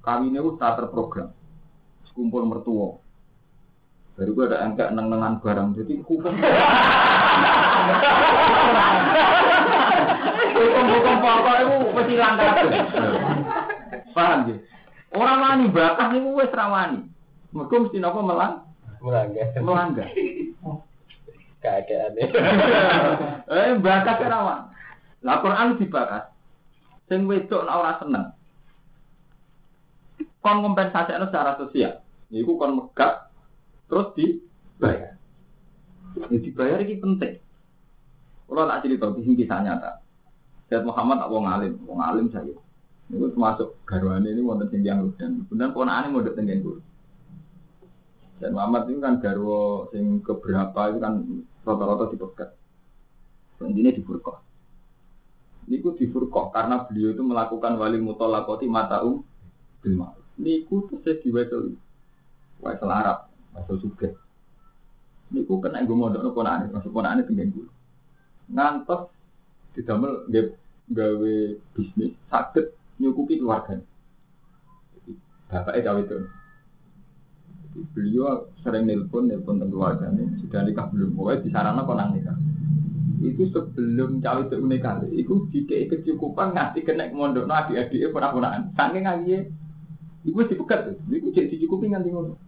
Kawin 0.01 0.37
itu 0.37 0.57
tak 0.57 0.81
terprogram. 0.81 1.33
Kumpul 2.13 2.43
mertua. 2.45 2.99
Dari 4.19 4.35
gue 4.35 4.45
ada 4.51 4.67
angka 4.67 4.91
neng-nengan 4.91 5.39
barang. 5.39 5.79
Jadi 5.79 6.03
hukum. 6.03 6.35
Hukum-hukum 10.59 11.15
pokok 11.23 11.55
itu 11.63 11.75
mesti 11.95 12.15
langgar. 12.19 12.53
Paham 14.11 14.39
ya? 14.51 14.55
Orang 15.15 15.39
wani 15.39 15.65
bakas 15.71 16.11
itu 16.11 16.29
wes 16.35 16.51
rawani. 16.51 17.07
Mereka 17.55 17.75
mesti 17.79 17.97
nopo 18.03 18.19
melang? 18.19 18.67
Melanggar. 18.99 19.47
Melanggar. 19.63 20.07
Keadaan 21.59 22.15
Eh 23.55 23.75
bakas 23.79 24.19
rawan. 24.19 24.61
Lah 25.25 25.43
Quran 25.43 25.75
dibakas. 25.75 26.31
Sing 27.09 27.25
wedok 27.25 27.65
nek 27.65 27.77
ora 27.79 27.93
seneng. 27.99 28.25
kon 30.39 30.63
kompensasi 30.63 31.11
secara 31.19 31.59
sosial. 31.59 31.99
Iku 32.31 32.55
kon 32.55 32.79
megak 32.79 33.27
terus 33.91 34.15
dibayar. 34.15 35.19
Ya 36.15 36.37
dibayar 36.39 36.79
ini 36.79 36.95
penting. 37.01 37.33
Kalau 38.49 38.65
tak 38.65 38.81
cerita 38.81 39.13
di 39.13 39.21
sini 39.21 39.39
kisah 39.45 39.61
nyata. 39.61 40.01
Said 40.69 40.85
Muhammad 40.85 41.21
wong 41.29 41.45
alim, 41.45 41.73
wong 41.85 41.99
alim 42.01 42.29
saya. 42.33 42.55
Ini 43.09 43.33
termasuk 43.33 43.77
garwane 43.89 44.29
ini 44.29 44.41
wonten 44.45 44.69
sing 44.69 44.85
yang 44.85 45.09
dan 45.17 45.45
kemudian 45.49 45.73
ponakane 45.73 46.13
mondok 46.13 46.37
teng 46.37 46.49
guru. 46.61 46.81
Dan 48.39 48.55
Muhammad 48.55 48.87
itu 48.87 49.01
kan 49.03 49.19
garwo 49.19 49.89
sing 49.91 50.23
keberapa 50.23 50.93
itu 50.93 50.97
kan 51.03 51.13
rata-rata 51.65 52.05
dipegat. 52.13 52.49
Intinya 53.59 53.91
di 53.91 54.01
furqah. 54.05 54.48
Niku 55.69 55.93
di 55.93 56.09
furqah 56.09 56.49
karena 56.49 56.81
beliau 56.89 57.13
itu 57.13 57.21
melakukan 57.21 57.77
wali 57.77 58.01
mutolakoti 58.01 58.65
mataum 58.65 59.21
bil 59.85 59.93
ma'ruf. 60.01 60.25
Niku 60.41 60.89
terus 60.89 61.21
diwasil 61.21 61.77
Waisal 62.59 62.91
Arab, 62.91 63.29
Waisal 63.53 63.77
Suge. 63.77 64.17
Niku 65.29 65.61
kena 65.61 65.85
gue 65.85 65.93
modal 65.93 66.25
no 66.25 66.33
ponane, 66.33 66.73
masuk 66.73 66.89
ponane 66.89 67.21
tinggal 67.21 67.53
gue. 67.53 67.67
Ngantos 68.49 69.13
didamel 69.77 70.25
gawe 70.89 71.35
bisnis 71.77 72.17
sakit 72.33 72.65
nyukupi 72.97 73.37
keluarga. 73.37 73.77
Bapaknya 75.49 75.85
cawe 75.85 76.01
itu. 76.01 76.17
Beliau 77.93 78.49
sering 78.65 78.89
nelpon, 78.89 79.29
nelpon 79.29 79.61
keluarganya. 79.61 80.25
Sudah 80.41 80.65
nikah 80.65 80.89
belum? 80.89 81.13
Pokoknya 81.13 81.45
di 81.45 81.49
sarana 81.53 81.85
konang 81.85 82.17
nikah. 82.17 82.37
Itu 83.19 83.51
sebelum 83.51 84.23
cawe 84.23 84.47
itu 84.47 84.55
nikah. 84.63 85.03
Itu 85.11 85.51
dikei 85.51 85.91
kecukupan 85.91 86.55
ngasih 86.55 86.87
kena 86.87 87.11
mondok 87.11 87.45
no 87.45 87.53
adik-adiknya 87.53 88.15
pernah-pernah. 88.15 88.71
Saking 88.79 89.03
aja. 89.03 89.37
Ibu 90.23 90.39
dipegat 90.47 90.79
tuh. 90.87 90.95
Ibu 91.11 91.27
cek 91.35 91.51
dicukupi 91.51 91.91
nganti 91.91 92.09
ngono. 92.11 92.39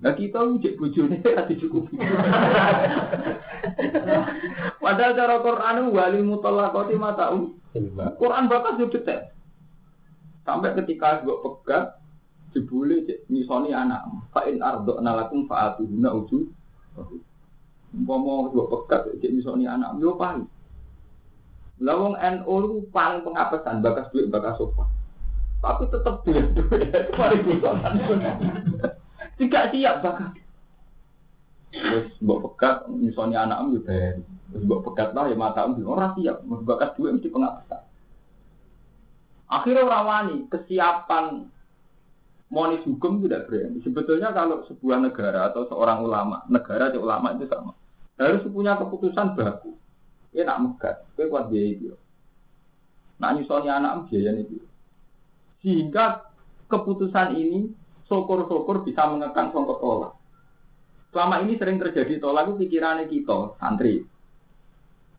Nah 0.00 0.12
kita 0.12 0.40
cek 0.40 0.76
bojone 0.76 1.20
ora 1.20 1.44
dicukupi. 1.48 1.96
Padahal 4.84 5.12
cara 5.16 5.36
Quran 5.42 5.76
wali 5.92 6.20
mutallaqati 6.24 6.94
mataum. 6.96 7.56
Quran 8.16 8.48
bakas 8.48 8.80
yo 8.80 8.86
detail. 8.88 9.32
Sampai 10.46 10.78
ketika 10.78 11.26
gue 11.26 11.36
pegat 11.42 11.98
jebule 12.54 13.04
nyisoni 13.28 13.74
anak. 13.74 14.06
Fa 14.32 14.46
in 14.48 14.62
ardo 14.62 14.96
nalakum 15.02 15.44
fa 15.50 15.74
atuhuna 15.74 16.14
uju. 16.14 16.48
Umpama 17.96 18.52
gue 18.52 18.64
pegat 18.68 19.08
cek 19.08 19.32
nyisoni 19.32 19.64
anak 19.64 19.96
yo 19.96 20.20
paling. 20.20 20.44
Lawang 21.80 22.16
NU 22.16 22.54
itu 22.60 22.76
paling 22.92 23.24
pengapesan 23.24 23.80
bakas 23.80 24.12
duit 24.12 24.28
bakas 24.28 24.60
sofa. 24.60 24.84
Tapi 25.64 25.88
tetap 25.88 26.20
duit 26.28 26.44
duit 26.56 26.92
itu 26.92 27.12
paling 27.16 27.40
Tidak 29.40 29.64
siap 29.72 29.96
bakat. 30.04 30.32
Terus 31.72 32.08
mbok 32.20 32.52
pegat 32.52 32.88
misalnya 32.88 33.48
anak 33.48 33.64
juga 33.72 33.80
bayar. 33.88 34.14
Terus 34.52 34.62
mbok 34.64 34.82
pegat 34.92 35.10
lah 35.16 35.24
ya 35.32 35.36
mata 35.36 35.64
om 35.64 35.76
orang 35.84 36.12
siap. 36.20 36.36
Bakat 36.44 37.00
duit 37.00 37.16
mesti 37.16 37.32
pengapesan. 37.32 37.82
Akhirnya 39.46 39.86
orang 39.88 40.04
wani 40.04 40.36
kesiapan 40.52 41.48
monis 42.50 42.82
hukum 42.86 43.22
tidak 43.22 43.46
berani. 43.50 43.78
Sebetulnya 43.82 44.30
kalau 44.30 44.62
sebuah 44.66 45.02
negara 45.02 45.50
atau 45.50 45.66
seorang 45.70 46.02
ulama, 46.02 46.46
negara 46.50 46.90
atau 46.90 47.02
ulama 47.02 47.34
itu 47.34 47.46
sama. 47.50 47.74
Harus 48.16 48.48
punya 48.48 48.80
keputusan 48.80 49.36
baku. 49.36 49.76
Ya 50.32 50.44
nak 50.44 50.60
megat, 50.64 51.04
kue 51.16 51.28
kuat 51.28 51.48
biaya 51.48 51.68
itu. 51.76 51.96
Nak 53.20 53.40
nyusulnya 53.40 53.80
anak 53.80 54.08
biaya 54.08 54.36
itu. 54.36 54.60
Sehingga 55.64 56.28
keputusan 56.68 57.36
ini 57.36 57.72
syukur-syukur 58.08 58.84
bisa 58.84 59.08
mengekang 59.08 59.52
songkok 59.52 59.80
tolak. 59.80 60.12
Selama 61.12 61.40
ini 61.44 61.56
sering 61.56 61.80
terjadi 61.80 62.20
tolak 62.20 62.52
itu 62.52 62.66
pikirannya 62.66 63.08
kita, 63.08 63.56
santri. 63.56 64.04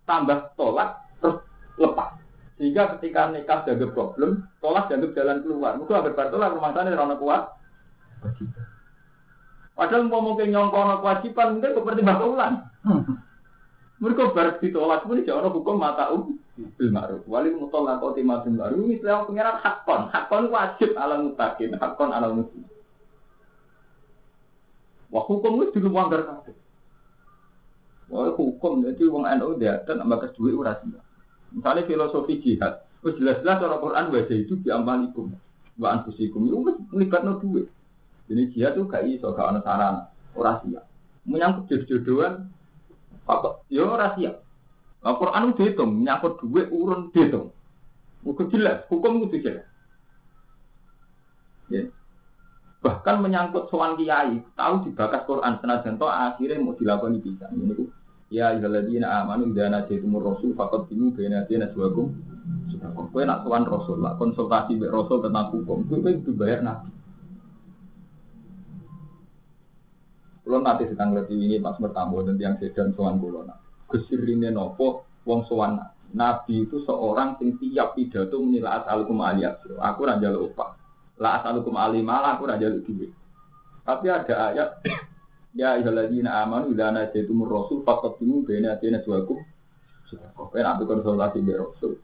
Tambah 0.05 0.53
tolak, 0.53 1.01
terus 1.17 1.41
lepas. 1.81 2.17
Sehingga 2.57 2.97
ketika 2.97 3.29
nikah 3.29 3.65
ada 3.65 3.87
problem, 3.89 4.45
tolak 4.61 4.89
dianggap 4.89 5.13
jalan 5.13 5.41
keluar. 5.45 5.73
Mungkin 5.77 5.97
agar 5.97 6.13
bertolak 6.13 6.53
rumah 6.53 6.71
sana 6.73 6.93
rana 6.93 7.15
kuat. 7.17 7.43
Padahal 9.77 10.09
mau 10.09 10.25
mungkin 10.25 10.49
nyongkono 10.49 11.05
kewajiban, 11.05 11.61
mungkin 11.61 11.77
seperti 11.77 12.01
bakulan. 12.01 12.53
Mereka 14.01 14.33
bar 14.33 14.57
ditolak 14.61 15.05
pun 15.05 15.21
tidak 15.21 15.41
orang 15.41 15.53
hukum 15.57 15.75
mata 15.77 16.13
um 16.13 16.37
bil 16.77 16.89
ma'ruf. 16.93 17.25
Wali 17.25 17.49
mutolak 17.53 17.97
kau 17.97 18.13
timah 18.13 18.45
bil 18.45 18.57
ma'ruf. 18.57 18.77
Istilah 18.89 19.25
pengiran 19.25 19.57
hakon. 19.61 20.01
Hakon 20.13 20.43
wajib 20.53 20.93
ala 20.93 21.17
mutakin. 21.17 21.77
Hakon 21.77 22.13
ala 22.13 22.29
muslim. 22.29 22.65
Wah 25.09 25.23
hukum 25.25 25.65
itu 25.65 25.81
dulu 25.81 25.97
melanggar 25.97 26.29
kabeh. 26.29 26.55
Wah 28.13 28.29
hukum 28.37 28.85
jadi 28.85 29.03
wong 29.09 29.25
NU 29.25 29.49
dia 29.57 29.81
dan 29.89 30.05
ambak 30.05 30.29
duit 30.37 30.53
ora 30.53 30.77
Misalnya 31.47 31.87
filosofi 31.87 32.43
jihad, 32.43 32.83
jelas-jelas 33.01 33.63
orang 33.63 33.79
Quran 33.79 34.05
wajah 34.11 34.35
itu 34.35 34.59
diamalikum 34.67 35.31
wa 35.79 35.87
anfusikum 35.95 36.43
itu 36.43 36.59
wis 36.59 36.75
melibatno 36.91 37.39
duit. 37.39 37.71
Jadi 38.27 38.41
jihad 38.51 38.75
itu 38.75 38.83
gak 38.91 39.03
iso 39.07 39.31
gak 39.31 39.47
ana 39.55 39.59
sarana, 39.63 40.01
ora 40.35 40.59
siap. 40.63 40.83
Menyangkut 41.23 41.71
jodoh-jodohan 41.71 42.51
apa 43.27 43.63
yo 43.71 43.87
ora 43.87 44.15
siap. 44.19 44.43
Al 45.07 45.15
Quran 45.15 45.55
itu 45.55 45.55
dihitung, 45.63 45.91
menyangkut 46.03 46.43
duit 46.43 46.67
urun 46.67 47.07
dihitung. 47.15 47.55
Udah 48.27 48.45
jelas, 48.51 48.83
hukum 48.91 49.23
itu 49.23 49.39
jelas. 49.39 49.63
Ya. 51.71 51.87
Bahkan 52.83 53.23
menyangkut 53.23 53.71
soal 53.71 53.95
kiai, 53.95 54.43
tahu 54.59 54.75
dibakas 54.83 55.23
Quran 55.23 55.59
senajan 55.63 55.95
to 55.95 56.07
akhirnya 56.07 56.59
mau 56.59 56.75
dilakukan 56.75 57.23
bisa. 57.23 57.47
Ini 57.55 57.73
ku 57.75 57.87
ya 58.27 58.51
ilaladzina 58.51 59.23
amanu 59.23 59.47
idza 59.51 59.71
najaitumur 59.71 60.19
rasul 60.19 60.51
faqad 60.55 60.91
timu 60.91 61.15
baina 61.15 61.47
dina 61.47 61.71
suwakum. 61.71 62.11
Sudah 62.67 62.91
kowe 62.91 63.23
nak 63.23 63.47
sowan 63.47 63.63
rasul, 63.63 64.03
lah 64.03 64.19
konsultasi 64.19 64.75
mbek 64.75 64.91
rasul 64.91 65.23
tentang 65.23 65.51
hukum, 65.55 65.87
kowe 65.87 65.99
kudu 66.03 66.31
bayar 66.35 66.63
nabi. 66.63 66.91
Kulo 70.47 70.63
nanti 70.63 70.87
sedang 70.87 71.11
lebih 71.11 71.35
ini 71.35 71.59
pas 71.59 71.75
bertamu 71.75 72.23
dan 72.23 72.39
yang 72.39 72.55
sedang 72.55 72.95
sowan 72.95 73.19
kulo. 73.19 73.43
Kesirine 73.91 74.47
nopo 74.47 75.03
wong 75.27 75.43
sowan 75.43 75.75
nabi 76.15 76.63
itu 76.63 76.87
seorang 76.87 77.35
sing 77.35 77.59
tiap 77.59 77.99
pidato 77.99 78.39
menilai 78.39 78.79
asal 78.79 79.03
aliyah. 79.03 79.59
Aku 79.59 80.07
raja 80.07 80.31
lupa. 80.31 80.79
La 81.19 81.43
asalukum 81.43 81.75
alimah 81.75 82.39
aku 82.39 82.47
raja 82.47 82.71
duit. 82.71 83.11
Tapi 83.83 84.07
ada 84.07 84.55
ayat 84.55 84.69
Ya 85.57 85.73
ayyuhalladzina 85.73 86.45
amanu 86.45 86.69
idza 86.69 86.93
najaitumur 86.93 87.49
rasul 87.49 87.81
faqaddimu 87.83 88.45
baina 88.47 88.77
yadayna 88.77 89.03
suwakum. 89.03 89.41
Sudah 90.07 90.31
kok 90.31 90.55
enak 90.55 90.79
konsultasi 90.85 91.43
be 91.43 91.59
rasul. 91.59 91.99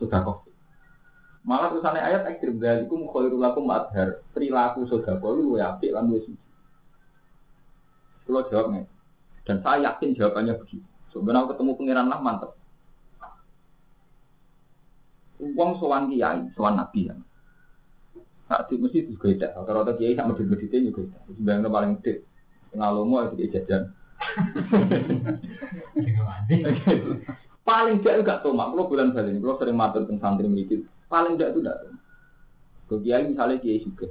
Sudah 0.00 0.22
kok. 0.24 0.48
Malah 1.42 1.74
tulisannya 1.74 1.98
ayat 1.98 2.22
ekstrim 2.30 2.62
dari 2.62 2.86
itu 2.86 2.94
mukhairul 2.94 3.42
lakum 3.42 3.66
adhar 3.68 4.22
perilaku 4.30 4.86
lu 4.86 5.58
ya 5.58 5.74
apik 5.74 5.90
lan 5.90 6.14
wis 6.14 6.24
Kalau 8.22 8.46
jawabnya, 8.46 8.86
dan 9.42 9.58
saya 9.66 9.90
yakin 9.90 10.14
jawabannya 10.14 10.54
begitu. 10.62 10.86
Sebenarnya 11.10 11.50
ketemu 11.52 11.76
pangeran 11.76 12.08
lah 12.08 12.20
mantep. 12.22 12.50
Uang 15.42 15.74
sowan 15.82 16.06
kiai, 16.08 16.46
sowan 16.54 16.78
nabi 16.78 17.10
ya. 17.10 17.14
Saat 18.46 18.70
itu 18.70 18.78
mesti 18.78 19.10
juga 19.10 19.34
tidak. 19.34 19.50
Kalau 19.58 19.82
ada 19.82 19.98
kiai 19.98 20.14
sama 20.14 20.38
medit 20.38 20.46
meditnya 20.46 20.86
juga 20.88 21.10
tidak. 21.10 21.22
Sebenarnya 21.34 21.68
paling 21.68 21.92
gede. 22.00 22.14
Ngalomo 22.72 23.16
itu 23.26 23.34
dia 23.42 23.52
jajan. 23.58 23.82
paling 27.68 27.96
tidak 28.00 28.16
juga 28.22 28.34
tomak. 28.40 28.70
Kalau 28.70 28.88
bulan 28.88 29.12
balik 29.12 29.34
ini, 29.34 29.42
kalau 29.42 29.58
sering 29.58 29.76
matur 29.76 30.06
tentang 30.06 30.38
santri 30.38 30.48
mikir, 30.48 30.86
paling 31.10 31.34
tidak 31.36 31.50
itu 31.52 31.60
tidak. 31.60 31.76
Kalau 32.86 33.00
kiai 33.02 33.24
misalnya 33.26 33.58
kiai 33.58 33.82
juga. 33.82 34.06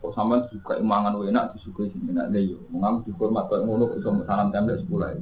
Kok 0.00 0.16
sama 0.16 0.48
suka 0.48 0.80
imangan 0.80 1.20
enak 1.28 1.52
disukai 1.54 1.92
sini 1.92 2.16
nak 2.16 2.32
leyo. 2.32 2.56
Mengambil 2.72 3.04
dihormat 3.04 3.52
kalau 3.52 3.68
ngono 3.68 3.84
kok 3.92 4.24
salam 4.24 4.48
tembak 4.48 4.80
sekolah. 4.80 5.12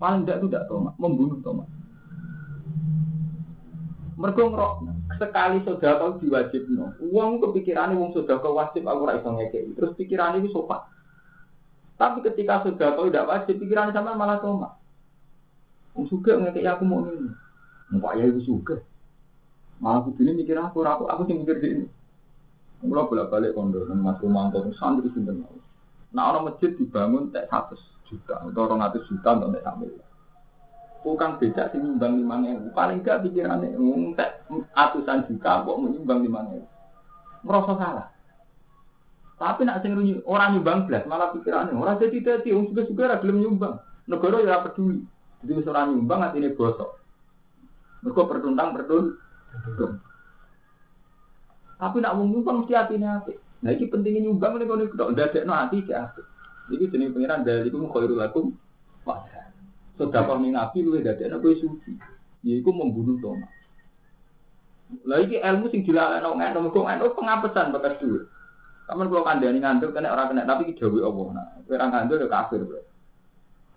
Paling 0.00 0.24
tidak 0.24 0.40
itu 0.40 0.46
tidak 0.48 0.64
tomak, 0.72 0.96
membunuh 0.96 1.36
tomak. 1.44 1.68
Mereka 4.16 4.40
ngerok 4.40 4.72
sekali 5.20 5.60
saudara 5.64 6.16
diwajib 6.16 6.64
no. 6.72 6.96
Uang 7.12 7.40
uang 7.40 8.10
saudara 8.16 8.48
wajib 8.48 8.88
aku 8.88 9.04
ora 9.04 9.20
iso 9.20 9.28
ngekei. 9.32 9.76
Terus 9.76 9.92
pikiran 9.96 10.40
itu 10.40 10.48
sopan. 10.52 10.80
Tapi 12.00 12.24
ketika 12.24 12.64
saudara 12.64 12.96
tidak 13.04 13.28
wajib 13.28 13.60
pikiran 13.60 13.92
sama 13.92 14.16
malah 14.16 14.40
toma. 14.40 14.80
Wong 15.92 16.08
suka 16.08 16.40
ngekei 16.40 16.64
aku 16.64 16.88
mau 16.88 17.04
ini. 17.04 17.28
Mbak 17.92 18.12
ya 18.16 18.24
itu 18.32 18.40
suka. 18.48 18.80
Malah 19.80 20.08
ini 20.16 20.32
mikir 20.44 20.56
aku 20.56 20.80
aku 20.80 21.04
aku 21.08 21.28
sih 21.28 21.36
mikir 21.36 21.60
ini. 21.60 21.99
Mulai 22.80 23.08
bolak 23.12 23.28
balik 23.28 23.52
kondo 23.52 23.84
mas 23.92 24.16
Romanto 24.24 24.64
santri 24.80 25.12
sinten 25.12 25.44
Nah 26.10 26.32
orang 26.32 26.50
masjid 26.50 26.72
dibangun 26.74 27.28
tak 27.30 27.46
satu 27.52 27.76
juta 28.10 28.42
atau 28.42 28.62
orang 28.66 28.82
ratus 28.82 29.06
juta 29.06 29.38
untuk 29.38 29.54
tak 29.54 29.64
sambil 29.68 29.90
Bukan 31.00 31.40
beda 31.40 31.72
sih 31.72 31.80
nyumbang 31.80 32.20
lima 32.20 32.36
ribu. 32.44 32.68
Paling 32.76 33.00
gak 33.00 33.24
pikirannya 33.24 33.72
ngumtek 33.72 34.44
atusan 34.76 35.24
juta 35.32 35.64
kok 35.64 35.80
menyumbang 35.80 36.20
lima 36.24 36.44
ribu. 36.44 36.68
merasa 37.40 37.72
salah. 37.80 38.06
Tapi 39.40 39.64
nak 39.64 39.80
sing 39.80 39.96
orang 40.28 40.60
nyumbang 40.60 40.84
belas 40.84 41.08
malah 41.08 41.32
pikirannya 41.32 41.72
orang 41.72 41.96
jadi 41.96 42.20
orang 42.52 42.68
juga 42.68 42.82
juga 42.84 43.02
ora 43.08 43.16
nyumbang. 43.24 43.74
Negara 44.08 44.44
ya 44.44 44.60
peduli. 44.60 45.00
Jadi 45.40 45.52
wis 45.56 45.68
nyumbang 45.68 46.20
atine 46.20 46.52
bosok. 46.52 47.00
Mergo 48.04 48.22
pertuntang 48.28 48.76
pertun. 48.76 49.16
Tapi 51.80 51.96
nak 52.04 52.12
wong 52.20 52.28
nyumbang 52.28 52.56
mesti 52.62 52.76
atine 52.76 53.08
apik. 53.08 53.40
Nah 53.64 53.72
iki 53.72 53.88
pentingnya 53.88 54.28
nyumbang 54.28 54.60
nek 54.60 54.68
kono 54.68 54.84
kok 54.92 55.10
ndadekno 55.16 55.52
ati 55.56 55.80
cek 55.88 55.96
apik. 55.96 56.26
Iki 56.76 56.92
jenenge 56.92 57.16
pangeran 57.16 57.40
dari 57.40 57.72
iku 57.72 57.88
khairul 57.88 58.20
lakum. 58.20 58.52
Sudah 59.96 60.22
kau 60.28 60.36
nabi 60.36 60.78
lu 60.84 61.00
ndadekno 61.00 61.40
kowe 61.40 61.54
suci. 61.56 61.92
Yaiku 62.44 62.68
membunuh 62.68 63.16
Thomas. 63.24 63.48
Lah 65.08 65.24
iki 65.24 65.40
ilmu 65.40 65.72
sing 65.72 65.80
dilalekno 65.88 66.36
ngono 66.36 66.58
mergo 66.68 66.80
ngono 66.84 67.16
pengapesan 67.16 67.72
bekas 67.72 67.96
dhuwit. 67.96 68.28
Kamu 68.90 69.06
kalau 69.06 69.22
kandani 69.22 69.62
ngandel 69.62 69.94
kena 69.94 70.10
orang 70.10 70.34
kena 70.34 70.44
tapi 70.44 70.74
jauh 70.74 70.98
Allah. 70.98 71.26
Nah, 71.30 71.46
orang 71.70 71.90
ngandel 71.94 72.26
ya 72.26 72.28
kafir. 72.28 72.60
Bro. 72.66 72.82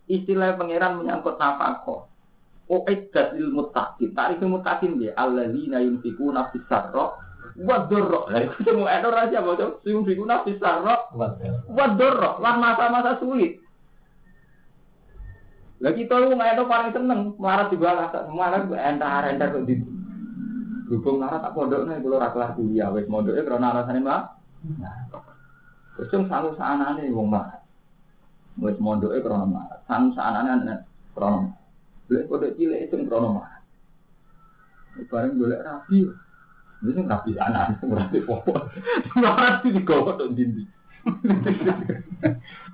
Istilah 0.09 0.57
pangeran 0.57 0.99
menyangkut 0.99 1.37
nafkah. 1.37 2.09
Oh 2.67 2.81
iddat 2.89 3.37
lil 3.37 3.53
muttaqin. 3.53 4.11
Tarif 4.17 4.41
muttaqin 4.41 4.97
dia 4.97 5.13
alladzina 5.13 5.85
yunfikuna 5.85 6.49
fis 6.49 6.65
sarra 6.65 7.13
wa 7.13 7.22
dharra. 7.59 8.21
Lah 8.33 8.41
itu 8.41 8.57
semua 8.65 8.89
ada 8.89 9.09
raja 9.13 9.39
bocah 9.45 9.81
yunfikuna 9.85 10.41
fis 10.45 10.57
sarra 10.57 11.09
wa 11.13 11.87
dharra. 11.93 12.31
Lah 12.41 12.53
masa-masa 12.57 13.21
sulit. 13.21 13.61
Lagi 15.83 16.07
tahu 16.07 16.31
nggak 16.31 16.53
ada 16.55 16.63
paling 16.63 16.91
seneng 16.95 17.19
melarat 17.35 17.67
di 17.67 17.77
bawah 17.77 18.07
semua 18.09 18.47
lagi 18.55 18.71
entar 18.71 19.27
entar 19.27 19.51
kok 19.51 19.67
di 19.67 19.75
Berhubung 20.87 21.19
melarat 21.19 21.41
tak 21.43 21.53
pondok 21.55 21.87
nih 21.87 21.99
kalau 21.99 22.21
rakyat 22.21 22.51
kuliah 22.59 22.87
wes 22.91 23.07
mondoknya 23.07 23.43
karena 23.47 23.67
alasannya 23.71 24.01
mah 24.03 24.21
Terus 25.93 26.09
yang 26.09 26.25
sanu 26.25 26.49
saanane 26.57 27.05
wong 27.13 27.29
marah. 27.29 27.61
Wis 28.57 28.77
mondoke 28.81 29.21
krana 29.21 29.45
marah. 29.45 29.79
Sanu 29.85 30.09
saanane 30.17 30.49
ana 30.49 30.75
krana. 31.13 31.53
Lek 32.09 32.25
kode 32.25 32.57
cilik 32.57 32.89
itu 32.89 33.05
krana 33.05 33.29
marah. 33.29 33.61
Bareng 35.09 35.37
golek 35.37 35.61
rapi. 35.61 36.09
Ini 36.83 37.07
rapi 37.07 37.31
anak, 37.39 37.79
rapi 37.97 38.19
popo. 38.27 38.53
Rapi 39.15 39.67
digawa 39.71 40.19
tok 40.19 40.35
dindi. 40.35 40.67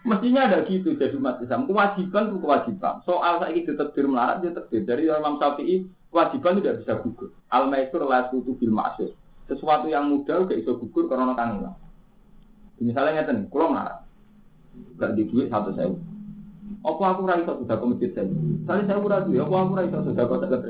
Mestinya 0.10 0.50
ada 0.50 0.66
gitu 0.66 0.98
jadi 0.98 1.14
umat 1.18 1.42
Islam. 1.46 1.70
Kewajiban 1.70 2.34
itu 2.34 2.38
kewajiban. 2.42 3.06
Soal 3.06 3.38
saya 3.38 3.54
ini 3.54 3.70
ditekdir 3.70 4.10
melarat, 4.10 4.42
dia 4.42 4.56
tekdir. 4.56 4.82
Dari 4.90 5.06
Imam 5.06 5.38
Syafi'i, 5.38 5.86
kewajiban 6.10 6.58
tidak 6.58 6.82
bisa 6.82 6.94
gugur. 7.06 7.30
Al-Maisur 7.54 8.02
la 8.10 8.30
sutu 8.34 8.58
bil 8.58 8.74
ma'asur 8.74 9.14
sesuatu 9.50 9.90
yang 9.90 10.14
mudah 10.14 10.46
gak 10.46 10.62
iso 10.62 10.78
gugur 10.78 11.10
karena 11.10 11.34
kangen. 11.34 11.74
Misalnya 12.80 13.26
ngeten, 13.26 13.50
kalau 13.50 13.74
marah, 13.74 14.06
gak 15.02 15.18
di 15.18 15.26
duit 15.28 15.50
satu 15.50 15.74
sewu. 15.74 15.98
Apa 16.86 17.18
aku 17.18 17.26
rai 17.26 17.42
iso 17.42 17.58
sudah 17.60 17.76
masjid 17.82 18.14
saya? 18.14 18.30
Saya 18.70 18.82
saya 18.86 19.02
ora 19.02 19.26
duit, 19.26 19.42
apa 19.42 19.56
aku 19.58 19.74
rai 19.76 19.90
iso 19.90 20.06
sudah 20.06 20.24
kok 20.24 20.40
tak 20.46 20.62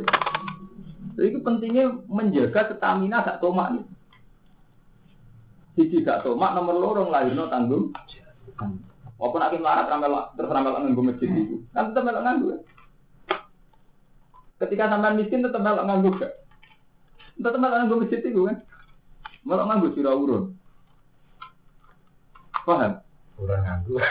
itu 1.25 1.38
pentingnya 1.43 1.91
menjaga 2.08 2.75
stamina 2.75 3.25
gak 3.25 3.39
tomak 3.43 3.75
nih. 3.75 3.86
Sisi 5.75 6.05
gak 6.05 6.23
tomak 6.23 6.55
nomor 6.55 6.75
lorong 6.79 7.10
lahirno 7.12 7.51
tanggung. 7.51 7.91
Apa 9.19 9.36
nak 9.36 9.51
melarat 9.51 9.88
ramal 9.91 10.32
terus 10.39 10.51
ramal 10.51 10.79
nganggo 10.79 11.01
masjid 11.03 11.27
itu? 11.27 11.60
Kan 11.75 11.91
tetap 11.91 12.08
melok 12.08 12.23
nganggo. 12.23 12.47
Ketika 14.60 14.91
sampean 14.91 15.19
miskin 15.19 15.43
tetap 15.43 15.60
melok 15.60 15.86
nganggo 15.88 16.10
gak? 16.15 16.34
Tetap 17.36 17.60
melok 17.60 17.75
nganggo 17.84 17.95
masjid 17.99 18.19
itu 18.23 18.41
kan? 18.47 18.58
Malah 19.43 19.65
nganggo 19.67 19.88
sira 19.91 20.12
urun. 20.15 20.55
Paham? 22.63 23.03
Kurang 23.39 23.63
nganggo. 23.63 23.95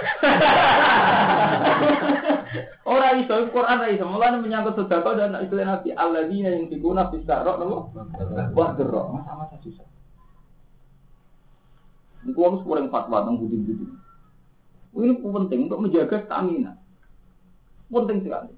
Ora 2.88 3.12
iso 3.20 3.34
Quran 3.52 3.80
ra 3.84 3.92
iso. 3.92 4.08
Mulane 4.08 4.40
menyangkut 4.40 4.80
sedekah 4.80 5.12
dan 5.20 5.36
istilah 5.44 5.68
Nabi 5.68 5.92
alladzina 5.92 6.48
yunfikuna 6.56 7.12
fis 7.12 7.28
sarra 7.28 7.60
napa? 7.60 7.92
Wa 8.56 8.72
dharra. 8.72 9.02
Masa-masa 9.12 9.60
susah. 9.60 9.84
Harus 12.24 12.64
kurang 12.64 12.88
fatwa 12.88 13.24
tentang 13.24 13.44
budi-budi. 13.44 13.86
Ini 14.96 15.20
penting 15.20 15.60
untuk 15.68 15.80
menjaga 15.84 16.16
stamina. 16.24 16.72
Penting 17.92 18.24
sekali. 18.24 18.52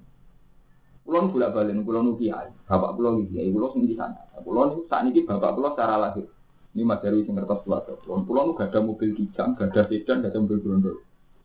Pulau 1.01 1.27
bolak 1.33 1.51
balik, 1.51 1.75
pulau 1.81 2.13
kiai, 2.15 2.47
bapak 2.69 2.93
pulau 2.93 3.19
kiai, 3.27 3.51
pulau 3.51 3.73
sendiri 3.73 3.97
sana. 3.99 4.21
Pulau 4.45 4.85
saat 4.87 5.09
ini 5.09 5.25
bapak 5.25 5.57
pulau 5.57 5.73
secara 5.75 5.97
lahir. 5.97 6.29
Ini 6.71 6.87
Mas 6.87 7.03
Darwi 7.03 7.27
sing 7.27 7.35
ngertos 7.35 7.67
suatu. 7.67 7.99
Pulau 8.07 8.23
pulau 8.23 8.55
gak 8.55 8.71
ada 8.71 8.79
mobil 8.79 9.11
kijang, 9.11 9.59
gak 9.59 9.75
ada 9.75 9.91
sedan, 9.91 10.23
gak 10.23 10.31
ada 10.31 10.39
mobil 10.39 10.59
berondol. 10.63 10.97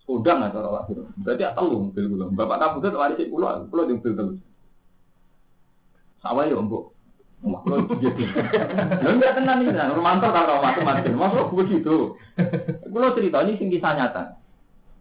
Sodang 0.06 0.38
nggak 0.38 0.54
cara 0.54 0.70
lahir. 0.70 1.02
Berarti 1.18 1.42
apa 1.42 1.60
lu 1.66 1.90
mobil 1.90 2.04
pulau? 2.06 2.30
Bapak 2.30 2.56
kamu 2.62 2.76
tuh 2.78 2.90
waris 2.94 3.26
pulau, 3.26 3.66
pulau 3.66 3.90
di 3.90 3.94
mobil 3.98 4.14
terus. 4.14 4.38
Sawah 6.22 6.46
ya 6.46 6.54
mbok. 6.62 6.94
Wah, 7.42 7.60
pulau 7.66 7.90
nggak 9.18 9.34
tenang 9.34 9.66
nih, 9.66 9.74
nah, 9.74 9.90
romantis 9.90 10.30
kalau 10.30 10.62
macam-macam. 10.62 11.10
Masuk 11.18 11.48
begitu. 11.58 12.14
Pulau 12.86 13.10
cerita 13.18 13.42
ini 13.42 13.58
sing 13.58 13.66
kisah 13.66 13.98
nyata. 13.98 14.38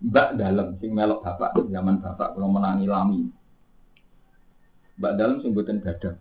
Mbak 0.02 0.30
dalam 0.42 0.68
sing 0.82 0.92
melok 0.92 1.22
bapak 1.22 1.54
zaman 1.70 2.02
bapak 2.02 2.34
kalau 2.34 2.50
menangi 2.50 2.90
lami. 2.90 3.30
Mbak 4.98 5.14
dalam 5.22 5.38
sing 5.46 5.54
buatin 5.54 5.86
gada. 5.86 6.18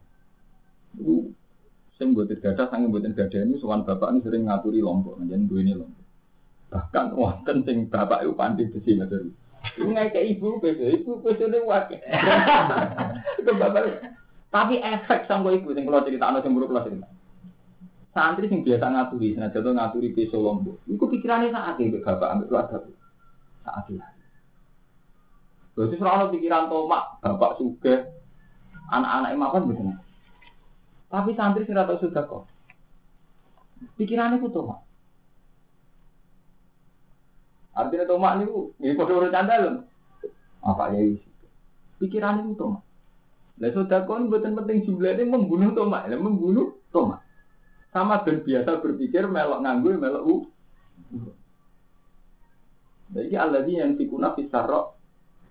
Saya 1.94 2.10
buatin 2.10 2.42
gada, 2.42 2.66
sangat 2.66 2.90
buatin 2.90 3.14
gada 3.14 3.38
ini 3.38 3.54
soal 3.62 3.86
bapak 3.86 4.10
ini 4.10 4.26
sering 4.26 4.50
ngaturi 4.50 4.82
lombok, 4.82 5.14
jadi 5.22 5.46
dua 5.46 5.60
ini 5.62 5.78
lombok. 5.78 6.02
Bahkan 6.74 7.04
wonten 7.14 7.62
sing 7.62 7.86
bapak 7.86 8.26
itu 8.26 8.34
pandai 8.34 8.66
besi 8.66 8.98
materi. 8.98 9.30
Ini 9.78 10.10
kayak 10.10 10.26
ibu 10.34 10.58
besi, 10.58 10.90
ibu 10.90 11.22
besi 11.22 11.46
ini. 11.46 11.62
Itu 13.38 13.50
bapak. 13.54 14.02
Tapi 14.50 14.82
efek 14.82 15.30
sama 15.30 15.54
ibu 15.54 15.70
sing 15.70 15.86
kalau 15.86 16.02
cerita 16.02 16.34
anak 16.34 16.42
yang 16.42 16.58
buruk 16.58 16.74
kalau 16.74 16.82
cerita. 16.82 17.06
Santri 18.10 18.50
sing 18.50 18.66
biasa 18.66 18.86
ngaturi, 18.90 19.38
nah 19.38 19.50
jatuh 19.54 19.74
ngaturi 19.74 20.10
beso 20.10 20.42
lombok. 20.42 20.82
Iku 20.90 21.06
pikirannya 21.06 21.54
saat 21.54 21.78
itu 21.78 22.02
bapak 22.02 22.26
ambil 22.26 22.46
keluarga 22.50 22.76
saat 23.62 23.86
itu. 23.86 24.02
Berarti 25.74 25.94
selalu 25.98 26.38
pikiran 26.38 26.70
tomak, 26.70 27.22
bapak 27.22 27.58
suge, 27.58 27.94
anak-anak 28.90 29.30
imapan 29.34 29.62
betul. 29.66 29.94
Tapi 31.14 31.30
santri 31.38 31.62
sing 31.62 31.78
tahu 31.78 31.94
sudah 32.02 32.26
kok. 32.26 32.50
Pikirannya 33.94 34.42
itu 34.42 34.50
tomak. 34.50 34.82
Artinya 37.70 38.10
tomak 38.10 38.42
niku 38.42 38.74
ini 38.82 38.98
kode 38.98 39.14
urut 39.14 39.30
candal. 39.30 39.86
Apa 40.66 40.90
ya 40.90 41.14
isi? 41.14 41.30
Pikirannya 42.02 42.50
itu 42.50 42.58
tomak. 42.58 42.82
Lah 43.62 43.70
sudah 43.70 44.02
kon 44.10 44.26
buatan 44.26 44.58
penting 44.58 44.82
jumlahnya 44.82 45.22
membunuh 45.30 45.70
tomak, 45.70 46.10
lah 46.10 46.18
membunuh 46.18 46.82
tomak. 46.90 47.22
Sama 47.94 48.26
dan 48.26 48.42
biasa 48.42 48.82
berpikir 48.82 49.30
melok 49.30 49.62
nganggu 49.62 49.94
melok 49.94 50.26
u. 50.26 50.34
Jadi 53.14 53.38
Allah 53.38 53.62
yang 53.62 53.94
tikuna 53.94 54.34
fisarok 54.34 54.98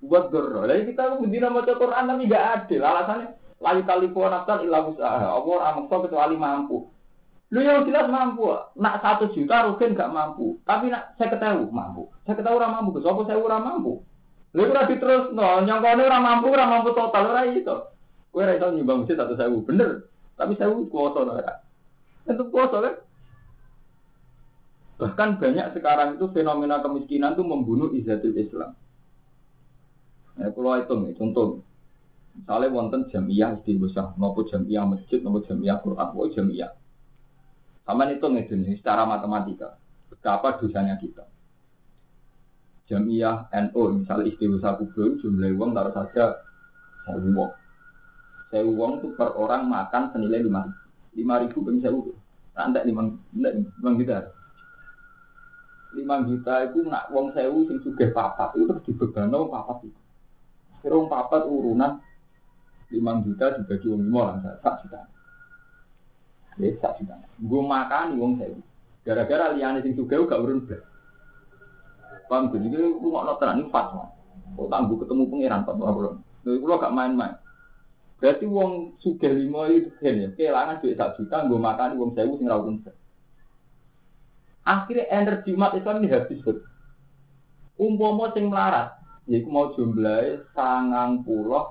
buat 0.04 0.28
dorro. 0.28 0.68
Jadi 0.68 0.92
kita 0.92 1.16
berdiri 1.16 1.48
mau 1.48 1.64
Quran 1.64 2.04
tapi 2.12 2.28
gak 2.28 2.68
adil. 2.68 2.84
Alasannya 2.84 3.43
Lalu 3.64 3.82
kali 3.88 4.08
nafsan 4.12 4.68
ilah 4.68 4.82
usaha. 4.92 5.28
Allah 5.40 5.58
amak 5.72 5.88
kecuali 5.88 6.36
mampu. 6.36 6.92
Lu 7.56 7.60
yang 7.64 7.88
jelas 7.88 8.12
mampu. 8.12 8.52
Nak 8.76 9.00
satu 9.00 9.32
juta 9.32 9.72
rugen 9.72 9.96
gak 9.96 10.12
mampu. 10.12 10.60
Tapi 10.68 10.92
nak 10.92 11.16
saya 11.16 11.32
ketahui 11.32 11.72
mampu. 11.72 12.12
Saya 12.28 12.36
ketahui 12.36 12.60
orang 12.60 12.76
mampu. 12.76 13.00
Sopo 13.00 13.24
saya 13.24 13.40
orang 13.40 13.64
mampu. 13.64 14.04
Lu 14.52 14.68
udah 14.68 14.84
terus 14.86 15.32
no. 15.32 15.64
Nyongkone 15.64 16.02
orang 16.04 16.24
mampu 16.28 16.52
orang 16.52 16.70
mampu 16.76 16.90
total 16.92 17.32
orang 17.32 17.56
itu. 17.56 17.78
Gue 18.34 18.44
rasa 18.44 18.74
nyumbang 18.74 19.06
masjid 19.06 19.16
satu 19.16 19.38
sewu 19.40 19.64
bener. 19.64 20.10
Tapi 20.36 20.60
sewu 20.60 20.90
kuasa 20.92 21.24
ora. 21.24 21.54
Itu 22.28 22.44
kuasa 22.52 22.78
kan. 22.84 22.96
Bahkan 24.98 25.30
banyak 25.38 25.68
sekarang 25.78 26.10
itu 26.18 26.26
fenomena 26.36 26.82
kemiskinan 26.82 27.38
itu 27.38 27.44
membunuh 27.46 27.94
izzatul 27.96 28.34
Islam. 28.34 28.74
Ya, 30.38 30.50
kalau 30.50 31.06
nih, 31.06 31.14
contoh. 31.14 31.62
Misalnya 32.34 32.74
wonten 32.74 33.06
jamiah 33.14 33.54
istighosah, 33.62 34.18
nopo 34.18 34.42
jamiah 34.50 34.90
masjid, 34.90 35.22
nopo 35.22 35.46
jamiah 35.46 35.78
Quran, 35.78 36.08
nopo 36.12 36.28
jamiah. 36.34 36.74
Sama 37.86 38.10
itu 38.10 38.26
nih 38.26 38.50
secara 38.80 39.06
matematika. 39.06 39.78
Betapa 40.10 40.58
dosanya 40.58 40.98
kita. 40.98 41.30
Jamiah 42.90 43.48
NO, 43.54 44.02
misalnya 44.02 44.34
istighosah 44.34 44.82
kubur, 44.82 45.22
jumlah 45.22 45.54
uang 45.54 45.72
taruh 45.78 45.94
saja 45.94 46.26
saya 47.04 47.20
uang. 47.20 47.52
Saya 48.50 48.64
uang 48.64 48.92
itu 49.02 49.08
per 49.18 49.36
orang 49.36 49.68
makan 49.68 50.14
senilai 50.16 50.46
lima 50.46 50.64
lima 51.14 51.36
ribu 51.44 51.62
pun 51.62 51.78
saya 51.84 51.92
uang. 51.92 52.18
Nanti 52.56 52.80
lima 52.88 53.02
lima 53.36 53.90
juta. 54.00 54.18
Lima 55.94 56.16
juta 56.26 56.54
itu 56.66 56.80
nak 56.88 57.12
uang 57.14 57.36
sewu 57.38 57.70
sing 57.70 57.78
sudah 57.86 58.10
papat 58.16 58.50
itu 58.58 58.74
dibebano 58.90 59.52
papat 59.52 59.78
itu. 59.86 60.02
Kira 60.82 61.00
papat 61.08 61.48
urunan 61.48 62.02
5 62.94 63.26
juta 63.26 63.46
dibagi 63.58 63.90
wong 63.90 64.02
lima 64.06 64.22
lah 64.38 64.56
sak 64.62 64.86
juta. 64.86 65.02
Ya 66.62 66.70
sak 66.78 67.02
juta. 67.02 67.18
Gue 67.42 67.62
makan 67.66 68.22
wong 68.22 68.38
saya. 68.38 68.54
Gara-gara 69.04 69.58
liane 69.58 69.82
sing 69.82 69.98
juga 69.98 70.22
gak 70.22 70.42
urun 70.46 70.64
blas. 70.70 70.86
Paham 72.30 72.54
jadi 72.54 72.70
lu 72.78 73.10
nggak 73.10 73.42
tenan 73.42 73.66
ini 73.66 73.74
fatwa. 73.74 74.14
Kok 74.54 74.70
tangguh 74.70 74.98
ketemu 75.02 75.24
pangeran 75.28 75.66
fatwa 75.66 75.90
belum? 75.92 76.16
Jadi 76.46 76.58
kalau 76.62 76.78
gak 76.78 76.96
main-main. 76.96 77.36
Berarti 78.24 78.46
wong 78.48 78.96
suge 79.04 79.28
lima 79.28 79.68
itu 79.68 79.92
kan 80.00 80.16
ya, 80.16 80.32
kehilangan 80.32 80.80
duit 80.80 80.96
satu 80.96 81.28
juta, 81.28 81.44
gue 81.44 81.60
makan 81.60 82.00
wong 82.00 82.16
sewu 82.16 82.40
sing 82.40 82.48
rawun 82.48 82.80
Akhirnya 84.64 85.12
energi 85.12 85.52
umat 85.52 85.76
Islam 85.76 86.00
ini 86.00 86.08
habis 86.08 86.40
betul. 86.40 86.64
Umpomo 87.76 88.32
sing 88.32 88.48
melarat, 88.48 88.96
yaitu 89.28 89.52
mau 89.52 89.76
jumlahnya 89.76 90.40
sangang 90.56 91.20
puluh, 91.28 91.68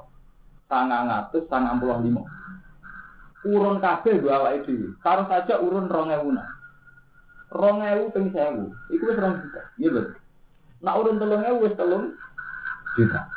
sangang 0.73 1.13
atus, 1.13 1.45
sangang 1.53 1.77
puluh 1.77 2.01
lima. 2.01 2.25
Urun 3.45 3.85
kabeh 3.85 4.25
dua 4.25 4.41
awake 4.41 4.65
dhewe. 4.65 4.97
Taruh 5.05 5.29
saja 5.29 5.61
urun 5.61 5.93
rong 5.93 6.09
ewuna. 6.09 6.49
Rong 7.53 7.85
ewu 7.85 8.09
ping 8.17 8.33
sewu. 8.33 8.73
Iku 8.89 9.13
wis 9.13 9.21
rong 9.21 9.45
juta. 9.45 9.61
Iya 9.77 9.89
betul. 9.93 10.17
Nak 10.81 10.97
urun 10.97 11.21
telung 11.21 11.45
ewu 11.45 11.69
wis 11.69 11.77
telung 11.77 12.17
juta. 12.97 13.29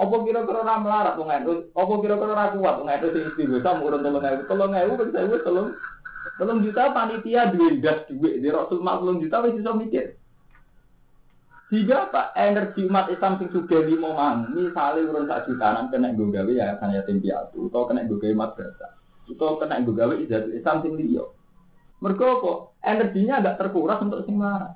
Apa 0.00 0.16
kira-kira 0.24 0.64
ora 0.64 0.80
melarat 0.80 1.14
wong 1.18 1.28
NU? 1.44 1.52
Apa 1.74 1.92
kira-kira 1.98 2.32
ora 2.36 2.54
kuat 2.54 2.74
wong 2.78 2.88
NU 2.88 3.08
sing 3.10 3.22
istighosah 3.32 3.74
urun 3.80 4.04
telung 4.04 4.22
ewu. 4.28 4.40
Telung 4.46 4.72
ewu 4.76 4.92
ping 5.00 5.10
sewu 5.16 5.34
telung 5.40 5.68
telung 6.36 6.60
juta 6.60 6.92
panitia 6.92 7.48
duwe 7.48 7.80
gas 7.80 8.04
duwe 8.12 8.44
di 8.44 8.48
Rasul 8.52 8.84
mak 8.84 9.00
telung 9.00 9.24
juta 9.24 9.40
wis 9.40 9.56
iso 9.56 9.72
mikir. 9.72 10.19
Jika 11.70 12.10
apa 12.10 12.34
energi 12.34 12.82
umat 12.90 13.14
Islam 13.14 13.38
sing 13.38 13.54
sudah 13.54 13.78
lima 13.86 14.10
mang, 14.10 14.50
misalnya 14.50 15.06
urun 15.06 15.30
sak 15.30 15.46
jutaan 15.46 15.86
kena 15.86 16.10
gue 16.18 16.58
ya 16.58 16.74
kan 16.82 16.90
yatim 16.90 17.22
piatu, 17.22 17.70
atau 17.70 17.86
kena 17.86 18.10
gue 18.10 18.18
gawe 18.18 18.34
madrasah, 18.34 18.98
atau 19.30 19.54
kena 19.54 19.78
gue 19.86 19.94
gawe 19.94 20.14
Islam 20.50 20.76
sing 20.82 20.98
liyo. 20.98 21.30
Mereka 22.02 22.42
kok 22.42 22.74
energinya 22.82 23.38
agak 23.38 23.62
terkuras 23.62 24.02
untuk 24.02 24.26
sing 24.26 24.34
marah. 24.34 24.74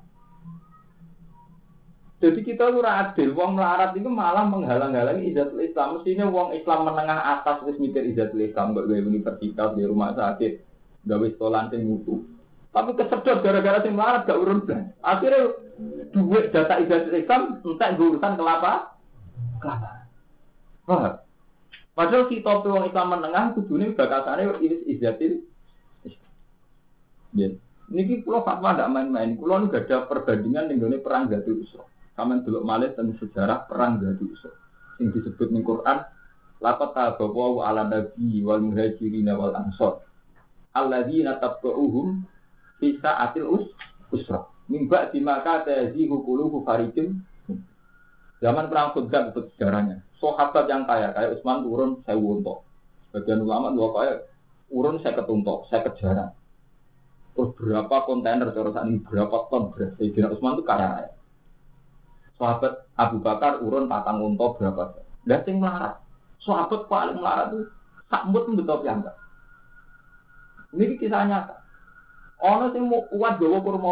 Jadi 2.23 2.47
kita 2.47 2.71
ora 2.71 3.11
adil, 3.11 3.35
wong 3.35 3.59
melarat 3.59 3.91
itu 3.91 4.07
malah 4.07 4.47
menghalang-halangi 4.47 5.35
izatul 5.35 5.59
Islam. 5.59 5.99
Mestinya 5.99 6.31
wong 6.31 6.55
Islam 6.55 6.87
menengah 6.87 7.19
atas 7.37 7.59
wis 7.67 7.75
mikir 7.75 8.07
izatul 8.07 8.39
Islam, 8.39 8.71
gak 8.71 8.87
gawe 8.87 9.03
universitas 9.03 9.75
di 9.75 9.83
rumah 9.83 10.15
sakit, 10.15 10.63
gawe 11.11 11.27
sekolah 11.27 11.67
sing 11.75 11.83
mutu. 11.83 12.23
Tapi 12.71 12.95
kesedot 12.95 13.43
gara-gara 13.43 13.83
sing 13.83 13.99
melarat 13.99 14.23
gak 14.23 14.39
urun 14.39 14.63
blas. 14.63 14.95
Akhirnya 15.03 15.64
duit 16.11 16.51
data 16.55 16.79
izatul 16.79 17.15
Islam 17.19 17.41
entek 17.59 17.99
urusan 17.99 18.33
kelapa. 18.39 18.73
Kelapa. 19.59 19.91
Wah. 20.87 21.21
Padahal 21.95 22.27
si 22.27 22.43
topi 22.43 22.67
wong 22.67 22.91
Islam 22.91 23.15
menengah 23.15 23.55
kudune 23.55 23.95
bakasane 23.95 24.59
wis 24.59 24.83
izatul 24.87 25.43
Ya. 27.35 27.51
Niki 27.91 28.23
pulau 28.23 28.47
fatwa 28.47 28.73
tidak 28.73 28.89
main-main. 28.95 29.35
Pulau 29.35 29.59
ini 29.61 29.69
gak 29.69 29.91
ada 29.91 30.07
perbandingan 30.07 30.71
dengan 30.71 30.95
perang 31.03 31.27
Gadul 31.27 31.67
Usra. 31.67 31.83
Kamen 32.15 32.47
dulu 32.47 32.63
malih 32.63 32.95
tentang 32.95 33.19
sejarah 33.19 33.67
perang 33.67 33.99
Gadul 33.99 34.31
Usra. 34.31 34.55
Yang 35.03 35.19
disebut 35.19 35.51
di 35.51 35.59
Quran, 35.59 35.99
lapat 36.63 36.89
tabawu 36.95 37.59
ala 37.59 37.83
nabi 37.85 38.39
wal 38.39 38.63
muhajirin 38.63 39.27
wal 39.35 39.51
ansor. 39.51 40.01
Alladzina 40.71 41.35
tabqa'uhum 41.43 42.23
bisa 42.79 43.11
atil 43.19 43.59
us 43.59 43.65
usra. 44.15 44.54
Mimba 44.65 45.13
di 45.13 45.21
maka 45.21 45.61
tazi 45.61 46.09
hukuluhu 46.09 46.65
farijin. 46.65 47.21
Zaman 48.41 48.67
perang 48.67 48.91
Khudam 48.97 49.31
itu 49.31 49.47
sejarahnya. 49.55 50.01
Sahabat 50.17 50.65
yang 50.67 50.83
kaya, 50.89 51.13
kayak 51.13 51.39
Utsman 51.39 51.63
turun 51.63 52.01
saya 52.03 52.17
untuk. 52.19 52.65
Sebagian 53.09 53.45
ulama 53.45 53.71
dua 53.71 53.89
kaya 53.95 54.13
urun 54.73 54.99
saya 54.99 55.21
ketuntok, 55.21 55.69
saya 55.69 55.85
kejaran. 55.87 56.29
Terus 57.35 57.51
berapa 57.55 57.95
kontainer 58.07 58.47
saat 58.51 58.87
ini 58.87 59.03
berapa 59.03 59.51
ton 59.51 59.71
beras 59.71 59.91
Sayyidina 59.99 60.31
Utsman 60.33 60.55
itu 60.57 60.63
kaya 60.65 60.87
raya. 60.87 61.13
Sahabat 62.35 62.73
Abu 62.99 63.17
Bakar 63.23 63.63
urun 63.63 63.87
patang 63.87 64.19
unta 64.19 64.45
berapa? 64.59 64.99
Dan 65.23 65.39
sing 65.47 65.55
melarat. 65.63 65.95
Sahabat 66.43 66.91
paling 66.91 67.17
melarat 67.21 67.55
itu 67.55 67.59
sakmut 68.11 68.43
betul 68.51 68.83
piyambak. 68.83 69.15
Ini 70.75 70.99
kisah 70.99 71.23
nyata. 71.23 71.55
Ono 72.43 72.65
sing 72.75 72.83
mau 72.91 73.07
kuat 73.07 73.39
gawa 73.39 73.57
kurma. 73.63 73.91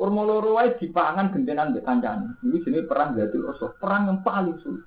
Kurma 0.00 0.24
loro 0.24 0.56
wae 0.56 0.80
dipangan 0.80 1.28
gentenan 1.28 1.76
mbek 1.76 1.84
kancane. 1.84 2.40
Ini 2.40 2.64
jenis 2.64 2.88
perang 2.88 3.20
Usra, 3.20 3.68
perang 3.76 4.08
yang 4.08 4.24
paling 4.24 4.56
sulit. 4.64 4.80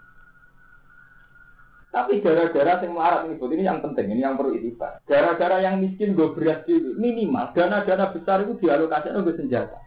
Tapi 1.93 2.25
gara-gara 2.25 2.81
yang 2.81 2.97
melarat 2.97 3.29
ini, 3.29 3.37
ini 3.37 3.63
yang 3.69 3.77
penting, 3.85 4.09
ini 4.09 4.25
yang 4.25 4.33
perlu 4.33 4.57
itibar. 4.57 4.97
Gara-gara 5.05 5.61
yang 5.61 5.77
miskin 5.77 6.17
gue 6.17 6.33
beras 6.33 6.65
dulu, 6.65 6.97
minimal 6.97 7.53
dana-dana 7.53 8.09
besar 8.09 8.41
itu 8.41 8.57
dialokasikan 8.65 9.21
gue 9.21 9.37
senjata. 9.37 9.77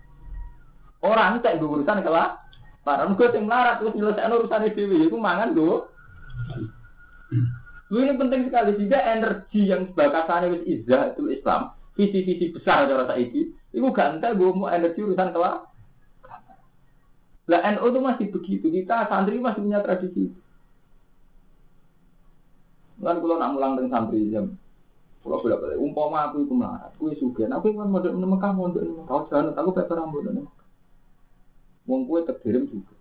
Orang 1.02 1.42
tak 1.42 1.58
gue 1.58 1.66
urusan 1.66 2.06
kelah, 2.06 2.38
para 2.86 3.10
gue 3.10 3.26
yang 3.34 3.50
melarat 3.50 3.82
terus 3.82 3.98
nyelesaikan 3.98 4.38
urusan 4.38 4.70
itu, 4.70 4.86
itu 5.10 5.18
mangan 5.18 5.58
gue. 5.58 5.76
Ini 7.90 8.14
penting 8.14 8.46
sekali 8.46 8.78
sehingga 8.78 9.02
energi 9.02 9.66
yang 9.66 9.90
bakasannya 9.90 10.54
wis 10.54 10.62
izah 10.62 11.10
itu 11.10 11.26
Islam, 11.34 11.74
visi-visi 11.98 12.54
besar 12.54 12.86
cara 12.86 13.10
saiki, 13.10 13.50
itu 13.50 13.65
gak 13.80 14.08
entah 14.16 14.32
gue 14.32 14.48
mau 14.56 14.72
energi 14.72 15.04
urusan 15.04 15.32
kelah. 15.36 15.68
Lah 17.46 17.60
NU 17.76 17.86
itu 17.86 18.00
masih 18.02 18.26
begitu, 18.34 18.66
kita 18.72 19.06
santri 19.06 19.38
masih 19.38 19.62
punya 19.62 19.78
tradisi. 19.78 20.34
Kan 22.98 23.22
kalau 23.22 23.36
nak 23.38 23.54
mulang 23.54 23.78
dengan 23.78 23.92
santri 23.92 24.32
jam, 24.34 24.58
kalau 25.22 25.38
boleh 25.38 25.54
boleh, 25.54 25.76
umpama 25.78 26.26
aku 26.26 26.42
itu 26.42 26.54
melarat, 26.58 26.90
aku 26.96 27.14
suka, 27.14 27.46
aku 27.46 27.70
kan 27.76 27.86
mau 27.86 28.02
di 28.02 28.10
Mekah, 28.10 28.50
mau 28.50 28.72
di 28.72 28.82
Mekah, 28.82 29.30
jangan, 29.30 29.54
aku 29.54 29.70
pakai 29.70 29.94
rambut 29.94 30.26
di 30.26 30.42
Mekah. 30.42 30.64
Wong 31.86 32.02
kue 32.10 32.26
terkirim 32.26 32.66
juga. 32.66 32.98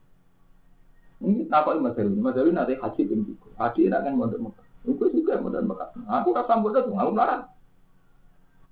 Ini 1.26 1.50
apa 1.50 1.74
ini 1.74 1.82
Mas 1.82 1.98
Erwin? 1.98 2.22
Mas 2.22 2.38
Erwin 2.38 2.54
nanti 2.54 2.78
haji 2.78 3.02
pun 3.10 3.20
juga. 3.26 3.50
Haji 3.58 3.82
ini 3.90 3.96
akan 3.98 4.14
mau 4.14 4.30
di 4.30 4.38
Mekah. 4.38 4.66
Aku 4.86 5.06
juga 5.10 5.42
mau 5.42 5.50
di 5.50 5.66
Mekah. 5.66 5.90
Aku 6.22 6.28
rasa 6.38 6.54
rambut 6.54 6.76
itu, 6.78 6.94
aku 6.94 7.12
melarat. 7.18 7.55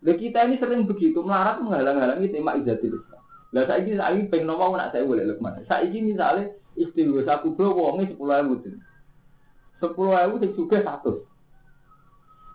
Lah 0.03 0.15
kita 0.19 0.43
ini 0.43 0.59
sering 0.59 0.83
begitu, 0.83 1.23
melarat 1.23 1.63
menghalang-halangi 1.63 2.27
tema 2.27 2.59
izatil 2.59 2.99
Islam. 2.99 3.23
Lah 3.55 3.79
ini 3.79 3.95
saya 3.95 4.19
pengen 4.27 4.51
ngomong 4.51 4.75
nak 4.75 4.91
saya 4.91 5.07
boleh 5.07 5.23
lekman. 5.23 5.63
Saya 5.63 5.87
ini 5.87 6.11
misalnya 6.11 6.51
istilah 6.75 7.39
aku 7.39 7.53
bro 7.53 7.71
wongnya 7.71 8.09
sepuluh 8.09 8.35
ribu 8.41 8.55
sepuluh 9.77 10.17
ribu 10.17 10.35
sing 10.41 10.51
suge 10.57 10.81
satu. 10.81 11.23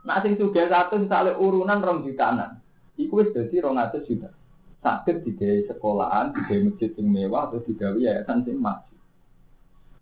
Nah 0.02 0.18
sing 0.20 0.34
suge 0.34 0.66
satu 0.66 0.98
misalnya 0.98 1.38
urunan 1.38 1.78
rong 1.78 2.02
jutaan. 2.02 2.58
Iku 2.98 3.22
wis 3.22 3.30
dadi 3.30 3.62
rong 3.62 3.78
atus 3.78 4.04
juta. 4.10 4.34
Sakit 4.82 5.22
di 5.22 5.34
sekolahan, 5.70 6.34
di 6.34 6.42
masjid 6.66 6.90
sing 6.94 7.06
mewah 7.06 7.46
atau 7.50 7.62
di 7.62 7.78
yayasan 7.78 8.42
sing 8.42 8.58
maju. 8.58 8.96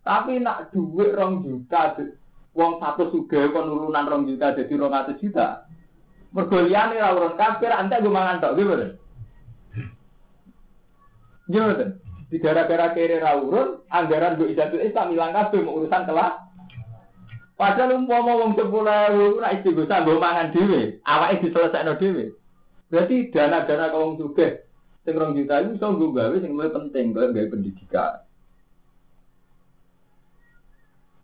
Tapi 0.01 0.40
nak 0.40 0.72
duit 0.72 1.12
rong 1.12 1.44
juta, 1.44 1.92
wong 2.57 2.80
satu 2.80 3.12
suge 3.12 3.53
kon 3.53 3.68
urunan 3.68 4.09
rong 4.09 4.24
juta 4.24 4.57
jadi 4.57 4.72
rong 4.80 4.97
atus 4.97 5.20
juta. 5.20 5.65
Mergoliane 6.37 7.01
ra 7.01 7.16
urun 7.16 7.41
kafir, 7.41 7.72
ante 7.72 7.97
gue 7.97 8.12
mangan 8.12 8.45
tok 8.45 8.61
gimana? 8.61 8.87
Gimana? 11.49 11.97
Di 12.28 12.37
gara-gara 12.37 12.93
kere 12.93 13.24
ra 13.24 13.41
anggaran 13.89 14.37
gue 14.37 14.53
idatul 14.53 14.84
Islam 14.84 15.16
hilang 15.16 15.32
kabeh 15.32 15.64
mau 15.64 15.80
urusan 15.80 16.05
kelas 16.05 16.47
Padahal 17.57 18.05
sepuluh 18.53 18.93
ewu 19.09 19.41
ora 19.41 19.57
istighosah 19.57 20.05
nggo 20.05 20.20
mangan 20.20 20.53
dhewe, 20.53 21.01
awake 21.09 21.41
diselesaikno 21.41 21.97
dhewe. 21.97 22.37
Berarti 22.93 23.32
dana-dana 23.32 23.89
kaum 23.89 24.20
sugih 24.20 24.61
sing 25.09 25.16
rong 25.16 25.32
juta 25.32 25.64
itu 25.64 25.80
iso 25.80 25.89
nggo 25.89 26.12
gawe 26.12 26.37
sing 26.37 26.53
luwih 26.53 26.68
penting 26.68 27.16
kaya 27.16 27.32
gawe 27.32 27.49
pendidikan. 27.49 28.20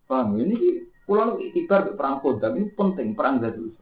Paham 0.09 0.41
ini 0.41 0.89
nu 1.05 1.37
ikhtiar 1.37 1.93
perang 2.01 2.25
kodam 2.25 2.57
ini 2.57 2.73
penting 2.73 3.13
perang 3.13 3.37
gadus. 3.45 3.77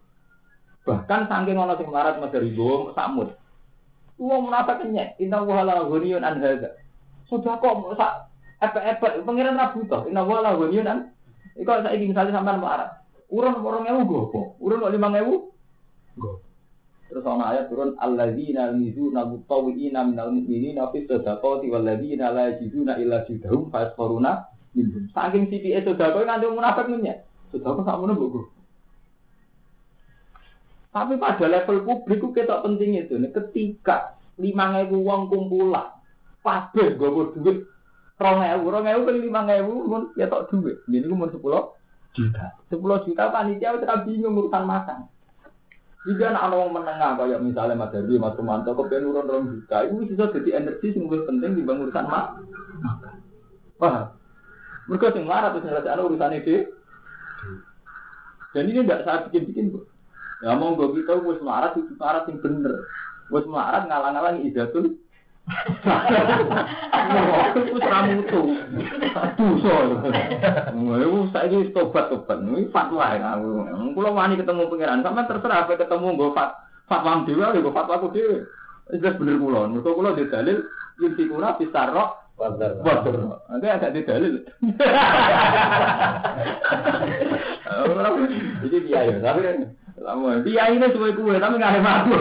Bahkan 0.91 1.31
saking 1.31 1.55
ana 1.55 1.79
sing 1.79 1.89
marat 1.89 2.19
mas 2.19 2.35
dari 2.35 2.51
bom 2.51 2.91
samud. 2.99 3.31
Wong 4.19 4.51
menapa 4.51 4.77
kenyek, 4.83 5.17
inna 5.23 5.41
wa 5.41 5.63
la 5.63 5.87
an 5.87 6.37
hadza. 6.43 6.77
Sudah 7.31 7.57
kok 7.63 7.95
sak 7.95 8.29
epek-epek 8.61 9.25
pengiran 9.25 9.57
ra 9.57 9.73
butuh, 9.73 10.11
inna 10.11 10.27
wa 10.27 10.43
la 10.43 10.59
ghaniyun 10.59 10.91
an 10.91 10.99
Iku 11.59 11.67
saya 11.67 11.93
ingin 11.93 12.15
misalnya 12.15 12.41
sampai 12.41 12.57
marah. 12.57 12.91
Urun 13.31 13.63
orang 13.63 13.87
ewu 13.91 14.01
gue 14.07 14.23
kok. 14.33 14.47
Urun 14.63 14.81
kok 14.81 14.95
lima 14.95 15.09
ewu. 15.19 15.51
Terus 17.11 17.27
ana 17.27 17.45
ayat 17.51 17.67
turun 17.67 17.99
alladzina 17.99 18.71
yuzuna 18.71 19.27
mutawwi'ina 19.27 20.01
minal 20.07 20.31
mu'minina 20.31 20.95
fi 20.95 21.11
sadaqati 21.11 21.67
walladzina 21.67 22.31
la 22.31 22.55
yajiduna 22.55 23.03
illa 23.03 23.27
judahum 23.27 23.67
fasfaruna 23.69 24.47
minhum. 24.79 25.11
Saking 25.11 25.51
CPE 25.51 25.83
sedekah 25.83 26.23
nganti 26.23 26.47
munafik 26.47 26.87
menyek. 26.87 27.27
Sedekah 27.51 27.83
sak 27.83 27.99
ngono 27.99 28.15
mbok 28.15 28.60
Tapi 30.91 31.15
pada 31.23 31.47
level 31.47 31.87
publik 31.87 32.23
kita 32.35 32.67
penting 32.67 32.99
itu. 32.99 33.15
Ketika 33.31 34.19
lima 34.43 34.83
ewu 34.83 35.07
uang 35.07 35.31
kumpulan, 35.31 35.95
pabeh 36.43 36.99
gue 36.99 37.31
duit 37.39 37.59
Rong 38.21 38.45
ewu, 38.45 38.69
rong 38.69 38.85
ewu 38.85 39.01
kali 39.09 39.21
lima 39.25 39.49
ewu, 39.49 39.89
mun 39.89 40.03
ya 40.13 40.29
tok 40.29 40.53
duit. 40.53 40.77
Ini 40.93 41.09
gue 41.09 41.17
mau 41.17 41.33
sepuluh 41.33 41.73
juta. 42.13 42.53
Sepuluh 42.69 43.01
juta 43.09 43.33
panitia 43.33 43.73
udah 43.81 44.05
bingung 44.05 44.37
urusan 44.37 44.69
makan. 44.69 45.09
Jika 46.05 46.33
anak 46.33 46.49
orang 46.53 46.73
menengah 46.81 47.13
kayak 47.17 47.45
misalnya 47.45 47.77
Mas 47.77 47.93
Darwi, 47.93 48.17
Mas 48.17 48.33
Romanto, 48.33 48.73
kepengen 48.73 49.13
urun 49.13 49.29
orang 49.29 49.49
juta, 49.53 49.85
itu 49.85 50.09
bisa 50.09 50.33
jadi 50.33 50.65
energi 50.65 50.97
yang 50.97 51.13
lebih 51.13 51.29
penting 51.29 51.51
dibanding 51.61 51.85
urusan 51.89 52.07
mak. 52.09 52.27
Paham? 53.77 54.07
Mereka 54.89 55.13
sing 55.13 55.25
marah 55.29 55.53
terus 55.53 55.65
ngerasa 55.69 56.01
urusan 56.01 56.37
itu. 56.41 56.57
Dan 58.57 58.65
ini 58.73 58.81
tidak 58.81 59.05
saya 59.05 59.29
bikin-bikin, 59.29 59.77
Bu. 59.77 59.85
Ya 60.41 60.57
mau 60.57 60.73
gue 60.73 60.97
kita 61.01 61.21
wis 61.21 61.41
melarat 61.45 61.77
itu 61.77 61.93
melarat 62.01 62.25
yang 62.33 62.41
bener. 62.41 62.75
Wis 63.29 63.45
melarat 63.45 63.85
ngalang-ngalang 63.87 64.41
idatul. 64.41 64.97
Wis 67.75 67.85
ramu 67.85 68.25
tuh. 68.29 68.47
Dosa. 69.37 69.77
Iku 70.73 71.19
saiki 71.35 71.73
tobat-tobat. 71.77 72.39
Ini 72.41 72.73
fatwa 72.73 73.13
ya 73.13 73.37
aku. 73.37 73.49
Kulo 73.93 74.11
wani 74.17 74.41
ketemu 74.41 74.71
pangeran, 74.71 75.05
sampean 75.05 75.29
terserah 75.29 75.59
apa 75.67 75.77
ketemu 75.77 76.07
nggo 76.17 76.33
fat 76.33 76.51
fatwa 76.89 77.29
dhewe 77.29 77.45
ya 77.45 77.61
nggo 77.61 77.77
fatwa 77.77 78.01
aku 78.01 78.09
dhewe. 78.17 78.49
Wis 78.89 79.17
bener. 79.21 79.37
Mergo 79.41 80.17
di 80.17 80.25
dalil 80.33 80.65
inti 81.01 81.25
kuna 81.29 81.57
pisarok 81.57 82.21
Wajar. 82.41 82.73
Nanti 83.53 83.67
agak 83.69 83.93
di 83.93 84.01
dalil. 84.01 84.41
Jadi 88.61 88.77
dia 88.89 89.09
ya, 89.09 89.17
tapi 89.21 89.41
lama. 90.01 90.41
Dia 90.43 90.73
ini 90.73 90.85
sesuai 90.89 91.13
kue, 91.17 91.37
tapi 91.37 91.55
nggak 91.61 91.73
ada 91.77 91.81
aku. 92.03 92.15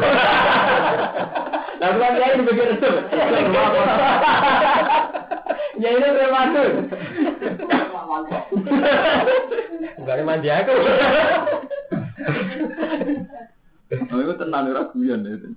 Nah, 1.79 1.89
bukan 1.95 2.11
dia 2.19 2.27
ini 2.35 2.43
begitu 2.43 2.73
tuh. 2.83 2.95
Ya 5.79 5.89
ini 5.95 6.07
termasuk. 6.11 6.71
Enggak 9.95 10.15
mandi 10.27 10.49
aku. 10.51 10.73
Oh, 13.89 14.19
itu 14.21 14.33
tenang 14.37 14.69
guyon 14.93 15.25
itu. 15.25 15.49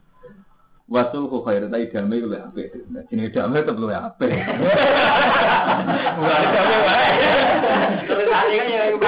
Wasul 0.93 1.33
kok 1.33 1.49
khair 1.49 1.65
ta 1.73 1.81
idame 1.81 2.21
ku 2.21 2.29
lek 2.29 2.53
apik. 2.53 2.69
Jenenge 3.09 3.33
idame 3.33 3.65
tetep 3.65 3.81
luwe 3.81 3.97
apik. 3.97 4.29
Enggak 4.29 6.37
ada 6.37 6.61
apa 6.61 6.77
wae. 6.85 7.09
Terus 8.05 8.29
tadi 8.29 8.61
kan 8.61 8.69
yang 8.69 9.01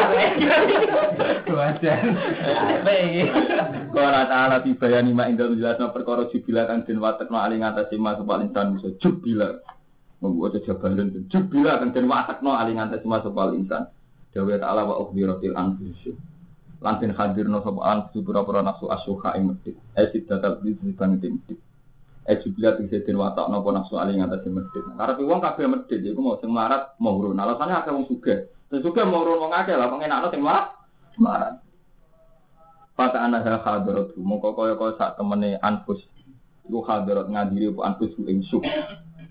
Wajar. 1.55 2.03
Qala 3.95 4.27
ta'ala 4.27 4.59
fi 4.65 4.75
bayani 4.75 5.13
ma 5.13 5.29
indal 5.29 5.55
jelasna 5.55 5.93
perkara 5.93 6.25
jubila 6.33 6.65
kang 6.65 6.89
den 6.89 7.05
watekno 7.05 7.37
ali 7.37 7.61
ngatasi 7.61 8.01
ma 8.01 8.17
paling 8.17 8.49
insan 8.51 8.75
musa 8.75 8.91
jubila. 8.99 9.61
Membuat 10.25 10.57
jabalan 10.65 11.29
jubila 11.29 11.79
kang 11.79 11.93
den 11.93 12.09
watekno 12.09 12.57
ali 12.57 12.81
ngatasi 12.81 13.05
ma 13.05 13.21
paling 13.21 13.69
insan. 13.69 13.93
Dawa 14.33 14.57
ta'ala 14.57 14.89
wa 14.89 15.05
ukhbiratil 15.05 15.53
anfus. 15.53 16.17
Lan 16.81 16.97
den 16.99 17.13
hadirno 17.13 17.61
sapa 17.61 17.85
anfus 17.87 18.25
pura-pura 18.25 18.65
nafsu 18.65 18.89
asyuha 18.91 19.37
ing 19.39 19.53
medhit. 19.53 19.77
Eh 19.95 20.09
sidatal 20.11 20.59
di 20.65 20.75
bang 20.75 21.21
medhit. 21.21 21.53
Eh 21.53 21.74
jubila 22.25 22.73
tegese 22.81 23.05
den 23.05 23.21
watekno 23.21 23.61
apa 23.61 23.69
nafsu 23.73 24.01
ali 24.01 24.17
ngatasi 24.17 24.49
medhit. 24.49 24.85
Karep 24.97 25.21
wong 25.21 25.41
kabeh 25.45 25.67
medhit 25.69 26.01
iku 26.01 26.21
mau 26.25 26.41
sing 26.41 26.49
melarat 26.49 26.97
mau 26.97 27.21
urun. 27.21 27.37
Alasannya 27.37 27.85
akeh 27.85 27.93
wong 27.93 28.09
sugih. 28.09 28.49
Sing 28.73 28.81
sugih 28.81 29.05
mau 29.05 29.21
urun 29.21 29.45
wong 29.45 29.53
akeh 29.53 29.77
lah 29.77 29.93
pengenakno 29.93 30.33
sing 30.33 30.41
melarat. 30.41 30.73
Melarat. 31.21 31.55
Fata 32.97 33.19
anaha 33.27 33.61
hadirat 33.61 34.17
mongko 34.17 34.57
kaya 34.57 34.75
kaya 34.79 34.93
sak 34.97 35.21
temene 35.21 35.61
anfus 35.61 36.01
iku 36.65 36.81
hadirat 36.87 37.29
ngadiri 37.29 37.75
apa 37.77 37.81
anfus 37.93 38.15
ing 38.25 38.41
suk 38.49 38.65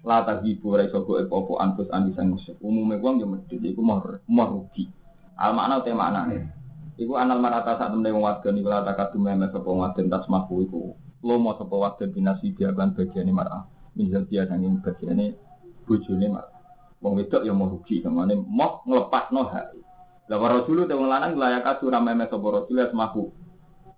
la 0.03 0.21
tahibu 0.27 0.75
ra 0.75 0.83
iso 0.83 1.01
go 1.07 1.15
apa 1.17 1.53
anfus 1.63 1.87
anisan 1.95 2.35
suk 2.43 2.59
umume 2.59 2.99
wong 2.99 3.23
yo 3.23 3.25
medhit 3.25 3.63
iku 3.63 3.79
mau 3.79 4.03
mau 4.27 4.51
rugi 4.51 4.91
al 5.39 5.55
makna 5.55 5.79
te 5.81 5.95
maknane 5.95 6.51
iku 6.99 7.17
anal 7.17 7.41
marata 7.41 7.79
sak 7.79 7.89
temene 7.89 8.13
wong 8.13 8.23
wadon 8.27 8.59
iku 8.59 8.69
la 8.69 8.85
takadu 8.85 9.17
meme 9.17 9.49
sapa 9.49 9.65
wadon 9.65 10.11
tasmahu 10.11 10.55
iku 10.67 10.81
lomo 11.23 11.55
sapa 11.55 11.73
wadon 11.73 12.11
binasi 12.11 12.51
biaban 12.51 12.93
bagiane 12.93 13.31
marah 13.31 13.63
misal 13.95 14.27
dia 14.27 14.43
sanging 14.45 14.83
bagiane 14.83 15.33
bojone 15.87 16.27
marah 16.27 16.53
wong 16.99 17.19
wedok 17.19 17.47
yo 17.47 17.55
mau 17.55 17.71
rugi 17.71 18.03
kemane 18.03 18.35
mau 18.35 18.83
nglepasno 18.83 19.41
hak 19.47 19.67
Lah 20.31 20.39
para 20.39 20.63
rasul 20.63 20.87
te 20.87 20.95
wong 20.95 21.11
lanang 21.11 21.35
layak 21.35 21.67
asura 21.67 21.99
meme 21.99 22.23
sapa 22.31 22.47
rasul 22.47 22.79
asmahu 22.79 23.27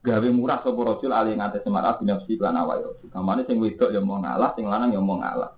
gawe 0.02 0.30
murah 0.34 0.58
sapa 0.66 0.82
rasul 0.82 1.14
ali 1.14 1.38
ngate 1.38 1.62
semara 1.62 1.94
binafsi 2.02 2.34
lan 2.42 2.58
awake 2.58 2.82
rasul. 2.82 3.08
Kamane 3.14 3.46
sing 3.46 3.62
wedok 3.62 3.94
ya 3.94 4.02
mau 4.02 4.18
ngalah, 4.18 4.58
sing 4.58 4.66
lanang 4.66 4.90
ya 4.90 5.02
mau 5.02 5.22
ngalah. 5.22 5.54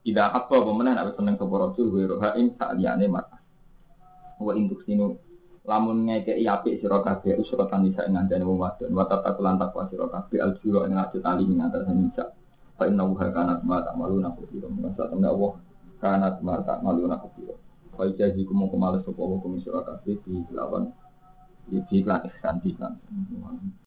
Tidak 0.00 0.28
apa 0.32 0.56
meneh 0.72 0.96
nek 0.96 1.20
seneng 1.20 1.36
sapa 1.36 1.54
rasul 1.60 1.92
wa 1.92 2.16
roha 2.16 2.30
ing 2.40 2.56
saliyane 2.56 3.06
mata. 3.12 3.36
Wa 4.40 4.56
induk 4.56 4.88
sinu 4.88 5.20
lamun 5.66 6.06
ngekeki 6.06 6.46
apik 6.46 6.78
sira 6.78 7.02
kabeh 7.02 7.42
usra 7.42 7.66
tanisa 7.66 8.06
ing 8.06 8.14
ngandane 8.14 8.46
wong 8.46 8.62
wadon 8.62 8.94
wa 8.94 9.02
tata 9.10 9.34
takwa 9.34 9.82
sira 9.90 10.06
kabeh 10.06 10.38
al 10.38 10.54
jura 10.62 10.86
ing 10.86 10.94
ati 10.94 11.18
tali 11.18 11.42
ing 11.42 11.58
antara 11.58 11.90
nisa. 11.90 12.24
Fa 12.78 12.86
inna 12.86 13.02
wa 13.02 13.18
kana 13.18 13.58
ma 13.66 13.82
ta'maluna 13.82 14.30
khabira. 14.30 14.68
Masa 14.70 15.10
temne 15.10 15.26
Allah 15.26 15.52
kana 15.98 16.28
ma 16.38 16.62
ta'maluna 16.62 17.18
khabira. 17.18 17.54
Wa 17.98 18.06
jazi 18.14 18.46
kumu 18.46 18.70
kemales 18.70 19.02
sapa 19.02 19.18
wa 19.18 19.42
kumisira 19.42 19.82
kabeh 19.82 20.14
di 20.22 20.46
lawan 20.54 20.94
di 21.66 21.82
iklan 21.82 22.22
ihsan 22.30 22.62
di. 22.62 22.70